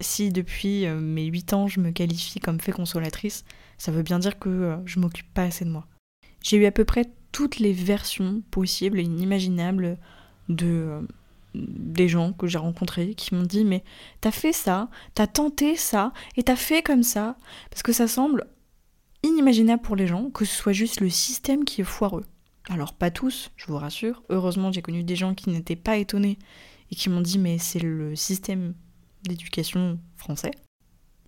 Si 0.00 0.30
depuis 0.30 0.86
euh, 0.86 0.98
mes 0.98 1.26
8 1.26 1.52
ans 1.52 1.68
je 1.68 1.80
me 1.80 1.90
qualifie 1.90 2.40
comme 2.40 2.60
fait 2.60 2.72
consolatrice, 2.72 3.44
ça 3.78 3.92
veut 3.92 4.02
bien 4.02 4.18
dire 4.18 4.38
que 4.38 4.48
euh, 4.48 4.76
je 4.86 4.98
m'occupe 4.98 5.32
pas 5.32 5.44
assez 5.44 5.64
de 5.64 5.70
moi. 5.70 5.86
J'ai 6.42 6.56
eu 6.56 6.66
à 6.66 6.72
peu 6.72 6.84
près 6.84 7.06
toutes 7.32 7.58
les 7.58 7.72
versions 7.72 8.42
possibles 8.50 8.98
et 8.98 9.04
inimaginables 9.04 9.98
de 10.48 10.66
euh, 10.66 11.00
des 11.54 12.08
gens 12.08 12.32
que 12.32 12.46
j'ai 12.46 12.58
rencontrés 12.58 13.14
qui 13.14 13.34
m'ont 13.34 13.44
dit 13.44 13.64
mais 13.64 13.84
t'as 14.20 14.32
fait 14.32 14.52
ça, 14.52 14.88
t'as 15.14 15.28
tenté 15.28 15.76
ça 15.76 16.12
et 16.36 16.42
t'as 16.42 16.56
fait 16.56 16.82
comme 16.82 17.04
ça 17.04 17.36
parce 17.70 17.82
que 17.82 17.92
ça 17.92 18.08
semble 18.08 18.46
inimaginable 19.22 19.82
pour 19.82 19.96
les 19.96 20.06
gens 20.06 20.30
que 20.30 20.44
ce 20.44 20.54
soit 20.54 20.72
juste 20.72 21.00
le 21.00 21.08
système 21.08 21.64
qui 21.64 21.80
est 21.80 21.84
foireux. 21.84 22.24
Alors 22.68 22.94
pas 22.94 23.10
tous, 23.10 23.52
je 23.56 23.66
vous 23.66 23.76
rassure. 23.76 24.22
Heureusement 24.30 24.72
j'ai 24.72 24.82
connu 24.82 25.04
des 25.04 25.16
gens 25.16 25.34
qui 25.34 25.50
n'étaient 25.50 25.76
pas 25.76 25.96
étonnés 25.96 26.38
et 26.90 26.96
qui 26.96 27.08
m'ont 27.08 27.20
dit 27.20 27.38
mais 27.38 27.58
c'est 27.58 27.78
le 27.78 28.16
système 28.16 28.74
d'éducation 29.28 29.98
français. 30.16 30.52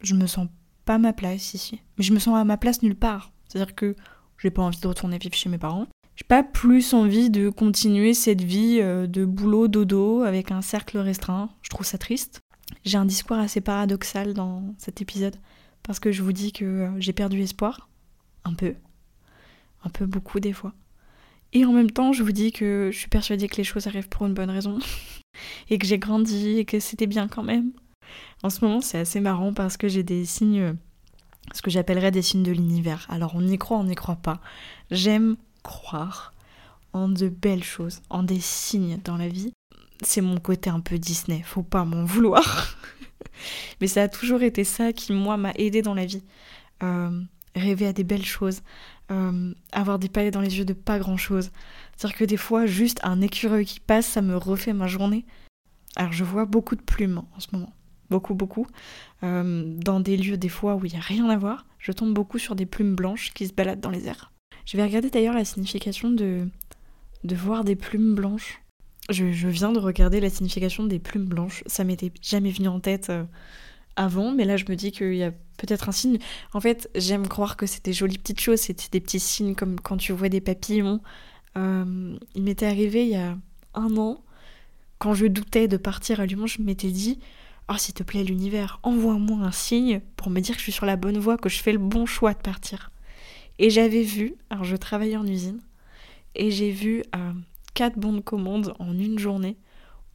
Je 0.03 0.15
me 0.15 0.27
sens 0.27 0.49
pas 0.85 0.95
à 0.95 0.99
ma 0.99 1.13
place 1.13 1.55
ici. 1.55 1.81
Mais 1.99 2.05
je 2.05 2.13
me 2.13 2.19
sens 2.19 2.37
à 2.37 2.45
ma 2.45 2.57
place 2.57 2.83
nulle 2.83 2.97
part. 2.97 3.33
C'est-à-dire 3.49 3.75
que 3.75 3.97
j'ai 4.39 4.51
pas 4.51 4.63
envie 4.63 4.81
de 4.81 4.87
retourner 4.87 5.19
vivre 5.19 5.35
chez 5.35 5.49
mes 5.49 5.59
parents. 5.59 5.87
J'ai 6.17 6.25
pas 6.25 6.43
plus 6.43 6.95
envie 6.95 7.29
de 7.29 7.51
continuer 7.51 8.15
cette 8.15 8.43
vie 8.43 8.79
euh, 8.81 9.07
de 9.07 9.25
boulot 9.25 9.69
dodo 9.69 10.23
avec 10.23 10.51
un 10.51 10.63
cercle 10.63 10.99
restreint. 10.99 11.51
Je 11.63 11.69
trouve 11.69 11.85
ça 11.87 11.99
triste. 11.99 12.41
J'ai 12.85 12.97
un 12.99 13.05
discours 13.05 13.37
assez 13.37 13.61
paradoxal 13.61 14.33
dans 14.33 14.75
cet 14.79 15.03
épisode 15.03 15.37
parce 15.83 16.01
que 16.01 16.13
je 16.13 16.23
vous 16.23 16.33
dis 16.33 16.53
que 16.53 16.65
euh, 16.65 16.91
j'ai 17.01 17.13
perdu 17.13 17.41
espoir. 17.41 17.89
Un 18.45 18.55
peu. 18.55 18.75
Un 19.85 19.91
peu 19.91 20.07
beaucoup 20.07 20.41
des 20.41 20.53
fois. 20.53 20.73
Et 21.53 21.65
en 21.65 21.73
même 21.73 21.91
temps, 21.91 22.13
je 22.13 22.23
vous 22.23 22.33
dis 22.33 22.53
que 22.53 22.91
je 22.93 22.99
suis 22.99 23.09
persuadée 23.09 23.49
que 23.49 23.57
les 23.57 23.65
choses 23.65 23.87
arrivent 23.87 24.09
pour 24.09 24.27
une 24.27 24.35
bonne 24.35 24.51
raison. 24.51 24.79
et 25.71 25.79
que 25.79 25.87
j'ai 25.87 25.99
grandi 25.99 26.59
et 26.59 26.65
que 26.65 26.81
c'était 26.81 27.07
bien 27.07 27.29
quand 27.29 27.43
même. 27.43 27.73
En 28.43 28.51
ce 28.51 28.65
moment, 28.65 28.81
c'est 28.81 28.99
assez 28.99 29.21
marrant 29.21 29.53
parce 29.53 29.77
que 29.77 29.89
j'ai 29.89 30.03
des 30.03 30.25
signes, 30.25 30.77
ce 31.53 31.63
que 31.63 31.71
j'appellerais 31.71 32.11
des 32.11 32.23
signes 32.23 32.43
de 32.43 32.53
l'univers. 32.53 33.07
Alors 33.09 33.33
on 33.35 33.47
y 33.47 33.59
croit, 33.59 33.79
on 33.79 33.85
n'y 33.85 33.95
croit 33.95 34.17
pas. 34.17 34.41
J'aime 34.91 35.37
croire 35.63 36.35
en 36.93 37.09
de 37.09 37.29
belles 37.29 37.65
choses, 37.65 38.01
en 38.11 38.23
des 38.23 38.41
signes 38.41 38.99
dans 39.05 39.17
la 39.17 39.29
vie. 39.29 39.53
C'est 40.03 40.21
mon 40.21 40.39
côté 40.39 40.71
un 40.71 40.81
peu 40.81 40.99
Disney, 40.99 41.43
faut 41.45 41.63
pas 41.63 41.85
m'en 41.85 42.05
vouloir. 42.05 42.77
Mais 43.81 43.87
ça 43.87 44.03
a 44.03 44.09
toujours 44.09 44.43
été 44.43 44.65
ça 44.65 44.93
qui, 44.93 45.13
moi, 45.13 45.37
m'a 45.37 45.53
aidé 45.53 45.83
dans 45.83 45.95
la 45.95 46.07
vie. 46.07 46.23
Euh, 46.83 47.23
rêver 47.55 47.87
à 47.87 47.93
des 47.93 48.05
belles 48.05 48.25
choses, 48.25 48.63
euh, 49.11 49.55
avoir 49.73 49.99
des 49.99 50.09
paillettes 50.09 50.35
dans 50.35 50.41
les 50.41 50.59
yeux 50.59 50.65
de 50.65 50.73
pas 50.75 50.99
grand 50.99 51.17
chose. 51.17 51.51
C'est-à-dire 51.97 52.19
que 52.19 52.25
des 52.25 52.37
fois, 52.37 52.67
juste 52.67 53.01
un 53.03 53.21
écureuil 53.21 53.65
qui 53.65 53.81
passe, 53.81 54.07
ça 54.07 54.23
me 54.23 54.37
refait 54.37 54.73
ma 54.73 54.87
journée. 54.87 55.25
Alors 55.97 56.13
je 56.13 56.25
vois 56.25 56.45
beaucoup 56.45 56.77
de 56.77 56.83
plumes 56.83 57.23
en 57.35 57.41
ce 57.41 57.49
moment 57.53 57.73
beaucoup, 58.11 58.35
beaucoup. 58.35 58.67
Euh, 59.23 59.65
dans 59.77 60.01
des 60.01 60.17
lieux, 60.17 60.37
des 60.37 60.49
fois, 60.49 60.77
où 60.77 60.85
il 60.85 60.93
n'y 60.93 60.99
a 60.99 61.03
rien 61.03 61.29
à 61.29 61.37
voir, 61.37 61.67
je 61.79 61.93
tombe 61.93 62.15
beaucoup 62.15 62.39
sur 62.39 62.55
des 62.55 62.67
plumes 62.67 62.95
blanches 62.95 63.33
qui 63.33 63.47
se 63.47 63.53
baladent 63.53 63.81
dans 63.81 63.91
les 63.91 64.07
airs. 64.07 64.33
Je 64.65 64.77
vais 64.77 64.85
regarder 64.85 65.11
d'ailleurs 65.11 65.35
la 65.35 65.45
signification 65.45 66.11
de, 66.11 66.49
de 67.25 67.37
voir 67.37 67.65
des 67.65 67.77
plumes 67.77 68.15
blanches. 68.15 68.61
Je, 69.09 69.25
viens 69.49 69.73
de 69.73 69.79
regarder 69.79 70.21
la 70.21 70.31
signification 70.31 70.85
des 70.85 70.99
plumes 70.99 71.27
blanches. 71.27 71.63
Ça 71.67 71.85
m'était 71.85 72.13
jamais 72.23 72.51
venu 72.51 72.67
en 72.69 72.81
tête 72.81 73.11
euh, 73.11 73.25
avant, 73.95 74.33
mais 74.33 74.45
là 74.45 74.57
je 74.57 74.65
me 74.69 74.75
dis 74.75 74.91
qu'il 74.91 75.15
y 75.15 75.23
a 75.23 75.31
peut-être 75.59 75.89
un 75.89 75.93
signe. 75.93 76.19
En 76.53 76.61
fait, 76.61 76.91
j'aime 76.97 77.29
croire 77.29 77.57
que 77.57 77.67
c'était 77.67 77.93
jolies 77.93 78.19
petites 78.19 78.41
choses, 78.41 78.61
c'était 78.61 78.89
des 78.91 79.01
petits 79.01 79.21
signes 79.21 79.55
comme 79.55 79.79
quand 79.79 79.97
tu 79.97 80.13
vois 80.13 80.29
des 80.29 80.41
papillons. 80.41 81.01
Euh, 81.57 82.19
il 82.35 82.43
m'était 82.43 82.67
arrivé 82.67 83.05
il 83.05 83.13
y 83.13 83.17
a 83.17 83.39
un 83.75 83.97
an, 83.97 84.25
quand 84.99 85.15
je 85.15 85.27
doutais 85.27 85.69
de 85.69 85.77
partir 85.77 86.21
à 86.21 86.27
Lyon, 86.27 86.47
je 86.47 86.63
m'étais 86.63 86.91
dit 86.91 87.19
Oh, 87.69 87.75
s'il 87.79 87.95
te 87.95 88.05
plaît, 88.05 88.23
l'univers, 88.23 88.79
envoie-moi 88.85 89.45
un 89.45 89.51
signe 89.51 90.01
pour 90.17 90.31
me 90.31 90.41
dire 90.41 90.55
que 90.55 90.61
je 90.61 90.65
suis 90.65 90.73
sur 90.73 90.87
la 90.87 90.95
bonne 90.97 91.19
voie, 91.19 91.37
que 91.37 91.49
je 91.49 91.61
fais 91.61 91.73
le 91.73 91.79
bon 91.79 92.07
choix 92.07 92.33
de 92.33 92.39
partir. 92.39 92.91
Et 93.59 93.71
j'avais 93.71 94.03
vu, 94.03 94.35
alors 94.51 94.65
je 94.65 94.77
travaillais 94.77 95.17
en 95.17 95.27
usine, 95.27 95.61
et 96.37 96.51
j'ai 96.51 96.71
vu 96.71 97.03
euh, 97.17 97.33
quatre 97.75 97.99
bons 97.99 98.13
de 98.13 98.73
en 98.79 98.93
une 98.93 99.19
journée 99.19 99.57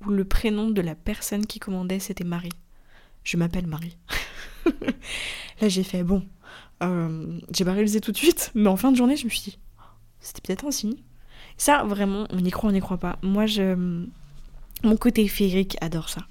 où 0.05 0.09
le 0.09 0.23
prénom 0.23 0.69
de 0.69 0.81
la 0.81 0.95
personne 0.95 1.45
qui 1.45 1.59
commandait 1.59 1.99
c'était 1.99 2.23
Marie. 2.23 2.53
Je 3.23 3.37
m'appelle 3.37 3.67
Marie. 3.67 3.97
Là 5.61 5.67
j'ai 5.67 5.83
fait 5.83 6.03
bon, 6.03 6.25
euh, 6.83 7.39
j'ai 7.53 7.65
pas 7.65 7.73
réalisé 7.73 7.99
tout 7.99 8.11
de 8.11 8.17
suite, 8.17 8.51
mais 8.55 8.67
en 8.67 8.77
fin 8.77 8.91
de 8.91 8.97
journée 8.97 9.17
je 9.17 9.25
me 9.25 9.29
suis 9.29 9.41
dit, 9.41 9.59
c'était 10.19 10.41
peut-être 10.41 10.65
un 10.65 10.71
signe. 10.71 10.95
Ça 11.57 11.83
vraiment, 11.83 12.27
on 12.29 12.39
y 12.39 12.51
croit, 12.51 12.69
on 12.69 12.73
n'y 12.73 12.79
croit 12.79 12.97
pas. 12.97 13.17
Moi 13.21 13.45
je, 13.45 14.05
mon 14.83 14.97
côté 14.97 15.27
féerique 15.27 15.77
adore 15.81 16.09
ça. 16.09 16.27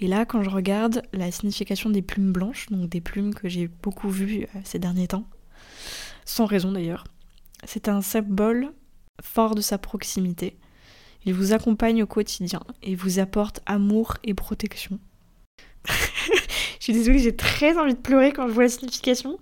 Et 0.00 0.06
là, 0.06 0.24
quand 0.24 0.42
je 0.42 0.50
regarde 0.50 1.02
la 1.12 1.30
signification 1.30 1.90
des 1.90 2.02
plumes 2.02 2.32
blanches, 2.32 2.66
donc 2.70 2.88
des 2.88 3.00
plumes 3.00 3.34
que 3.34 3.48
j'ai 3.48 3.68
beaucoup 3.68 4.10
vues 4.10 4.44
euh, 4.54 4.60
ces 4.64 4.78
derniers 4.78 5.08
temps, 5.08 5.24
sans 6.24 6.46
raison 6.46 6.72
d'ailleurs, 6.72 7.04
c'est 7.64 7.88
un 7.88 8.00
symbole 8.00 8.72
fort 9.20 9.54
de 9.54 9.60
sa 9.60 9.78
proximité. 9.78 10.56
Il 11.24 11.34
vous 11.34 11.52
accompagne 11.52 12.02
au 12.02 12.06
quotidien 12.06 12.60
et 12.82 12.94
vous 12.94 13.18
apporte 13.18 13.60
amour 13.66 14.18
et 14.22 14.34
protection. 14.34 15.00
je 15.88 15.92
suis 16.78 16.92
désolée, 16.92 17.18
j'ai 17.18 17.34
très 17.34 17.76
envie 17.76 17.94
de 17.94 17.98
pleurer 17.98 18.32
quand 18.32 18.46
je 18.46 18.52
vois 18.52 18.64
la 18.64 18.68
signification, 18.68 19.38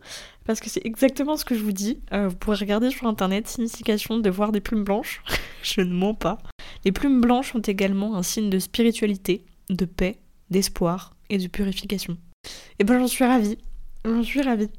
parce 0.47 0.61
que 0.61 0.71
c'est 0.71 0.85
exactement 0.87 1.37
ce 1.37 1.45
que 1.45 1.55
je 1.55 1.62
vous 1.62 1.73
dis. 1.73 2.01
Euh, 2.12 2.29
vous 2.29 2.37
pourrez 2.37 2.57
regarder 2.57 2.90
sur 2.90 3.07
internet 3.07 3.47
signification 3.47 4.19
de 4.19 4.31
voir 4.31 4.53
des 4.53 4.61
plumes 4.61 4.85
blanches. 4.85 5.23
je 5.62 5.83
ne 5.83 5.92
mens 5.92 6.14
pas. 6.14 6.38
Les 6.87 6.92
plumes 6.92 7.21
blanches 7.21 7.53
sont 7.53 7.61
également 7.61 8.16
un 8.16 8.23
signe 8.23 8.49
de 8.49 8.59
spiritualité, 8.59 9.45
de 9.69 9.85
paix 9.85 10.19
d'espoir 10.50 11.16
et 11.28 11.38
de 11.38 11.46
purification. 11.46 12.16
Et 12.78 12.85
ben 12.85 12.98
j'en 12.98 13.09
suis 13.09 13.24
ravie, 13.24 13.59
j'en 14.04 14.22
suis 14.22 14.42
ravie. 14.42 14.70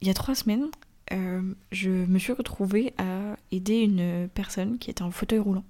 Il 0.00 0.08
y 0.08 0.10
a 0.10 0.14
trois 0.14 0.34
semaines, 0.34 0.70
euh, 1.12 1.42
je 1.72 1.90
me 1.90 2.18
suis 2.18 2.32
retrouvée 2.32 2.94
à 2.98 3.36
aider 3.50 3.80
une 3.80 4.28
personne 4.32 4.78
qui 4.78 4.90
était 4.90 5.02
en 5.02 5.10
fauteuil 5.10 5.40
roulant. 5.40 5.64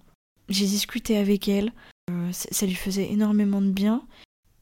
J'ai 0.49 0.67
discuté 0.67 1.17
avec 1.17 1.49
elle, 1.49 1.73
euh, 2.11 2.31
ça 2.33 2.67
lui 2.67 2.75
faisait 2.75 3.11
énormément 3.11 3.63
de 3.63 3.71
bien, 3.71 4.03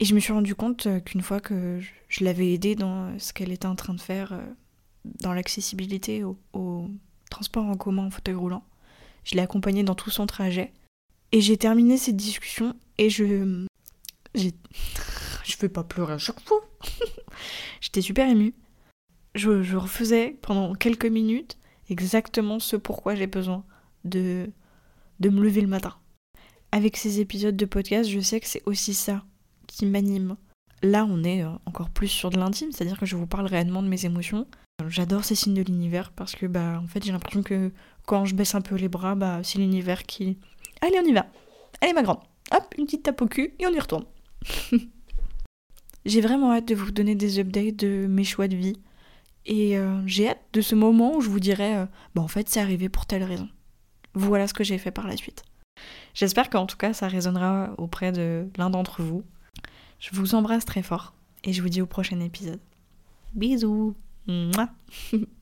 et 0.00 0.04
je 0.04 0.14
me 0.14 0.20
suis 0.20 0.32
rendu 0.32 0.54
compte 0.54 0.86
euh, 0.86 1.00
qu'une 1.00 1.22
fois 1.22 1.40
que 1.40 1.80
je 2.08 2.24
l'avais 2.24 2.52
aidée 2.52 2.76
dans 2.76 3.18
ce 3.18 3.32
qu'elle 3.32 3.52
était 3.52 3.66
en 3.66 3.74
train 3.74 3.94
de 3.94 4.00
faire 4.00 4.38
dans 5.04 5.32
l'accessibilité 5.32 6.24
au, 6.24 6.88
transport 7.30 7.66
en 7.66 7.76
commun 7.76 8.06
en 8.06 8.10
fauteuil 8.10 8.34
roulant, 8.34 8.64
je 9.24 9.34
l'ai 9.34 9.42
accompagnée 9.42 9.82
dans 9.82 9.94
tout 9.94 10.10
son 10.10 10.26
trajet, 10.26 10.72
et 11.32 11.40
j'ai 11.40 11.58
terminé 11.58 11.98
cette 11.98 12.16
discussion 12.16 12.74
et 12.96 13.10
je 13.10 13.66
je 14.34 15.56
vais 15.60 15.68
pas 15.68 15.84
pleurer 15.84 16.14
à 16.14 16.18
chaque 16.18 16.40
fois. 16.40 16.60
J'étais 17.80 18.02
super 18.02 18.28
émue. 18.28 18.54
Je, 19.34 19.76
refaisais 19.76 20.36
pendant 20.42 20.74
quelques 20.74 21.06
minutes 21.06 21.58
exactement 21.90 22.58
ce 22.58 22.76
pourquoi 22.76 23.14
j'ai 23.14 23.26
besoin 23.26 23.64
de, 24.04 24.50
de 25.20 25.28
me 25.28 25.42
lever 25.42 25.60
le 25.60 25.68
matin. 25.68 25.94
Avec 26.72 26.96
ces 26.96 27.20
épisodes 27.20 27.56
de 27.56 27.64
podcast, 27.64 28.10
je 28.10 28.20
sais 28.20 28.40
que 28.40 28.46
c'est 28.46 28.62
aussi 28.66 28.94
ça 28.94 29.24
qui 29.66 29.86
m'anime. 29.86 30.36
Là, 30.82 31.06
on 31.08 31.24
est 31.24 31.42
euh, 31.42 31.50
encore 31.66 31.90
plus 31.90 32.08
sur 32.08 32.30
de 32.30 32.38
l'intime, 32.38 32.72
c'est-à-dire 32.72 32.98
que 32.98 33.06
je 33.06 33.16
vous 33.16 33.26
parle 33.26 33.46
réellement 33.46 33.82
de 33.82 33.88
mes 33.88 34.04
émotions. 34.04 34.46
J'adore 34.86 35.24
ces 35.24 35.34
signes 35.34 35.54
de 35.54 35.62
l'univers 35.62 36.12
parce 36.12 36.34
que, 36.36 36.46
bah, 36.46 36.80
en 36.82 36.86
fait, 36.86 37.04
j'ai 37.04 37.12
l'impression 37.12 37.42
que 37.42 37.72
quand 38.06 38.24
je 38.24 38.34
baisse 38.34 38.54
un 38.54 38.60
peu 38.60 38.76
les 38.76 38.88
bras, 38.88 39.14
bah, 39.14 39.40
c'est 39.42 39.58
l'univers 39.58 40.04
qui. 40.04 40.38
Allez, 40.80 40.98
on 41.02 41.06
y 41.06 41.12
va 41.12 41.26
Allez, 41.80 41.92
ma 41.92 42.02
grande 42.02 42.20
Hop, 42.52 42.74
une 42.78 42.86
petite 42.86 43.02
tape 43.02 43.20
au 43.22 43.26
cul 43.26 43.54
et 43.58 43.66
on 43.66 43.72
y 43.72 43.80
retourne. 43.80 44.04
j'ai 46.04 46.20
vraiment 46.20 46.52
hâte 46.52 46.68
de 46.68 46.74
vous 46.74 46.90
donner 46.90 47.14
des 47.14 47.38
updates 47.38 47.76
de 47.76 48.06
mes 48.06 48.24
choix 48.24 48.48
de 48.48 48.56
vie. 48.56 48.78
Et 49.46 49.78
euh, 49.78 50.00
j'ai 50.06 50.28
hâte 50.28 50.42
de 50.52 50.60
ce 50.60 50.74
moment 50.74 51.16
où 51.16 51.20
je 51.20 51.30
vous 51.30 51.40
dirai 51.40 51.76
euh, 51.76 51.86
bah 52.14 52.22
en 52.22 52.28
fait 52.28 52.48
c'est 52.48 52.60
arrivé 52.60 52.88
pour 52.88 53.06
telle 53.06 53.24
raison. 53.24 53.48
Voilà 54.14 54.46
ce 54.46 54.54
que 54.54 54.64
j'ai 54.64 54.78
fait 54.78 54.90
par 54.90 55.06
la 55.06 55.16
suite. 55.16 55.42
J'espère 56.14 56.50
qu'en 56.50 56.66
tout 56.66 56.76
cas 56.76 56.92
ça 56.92 57.08
résonnera 57.08 57.72
auprès 57.78 58.12
de 58.12 58.48
l'un 58.56 58.70
d'entre 58.70 59.02
vous. 59.02 59.22
Je 60.00 60.10
vous 60.12 60.34
embrasse 60.34 60.64
très 60.64 60.82
fort 60.82 61.14
et 61.44 61.52
je 61.52 61.62
vous 61.62 61.68
dis 61.68 61.80
au 61.80 61.86
prochain 61.86 62.20
épisode. 62.20 62.60
Bisous 63.34 63.94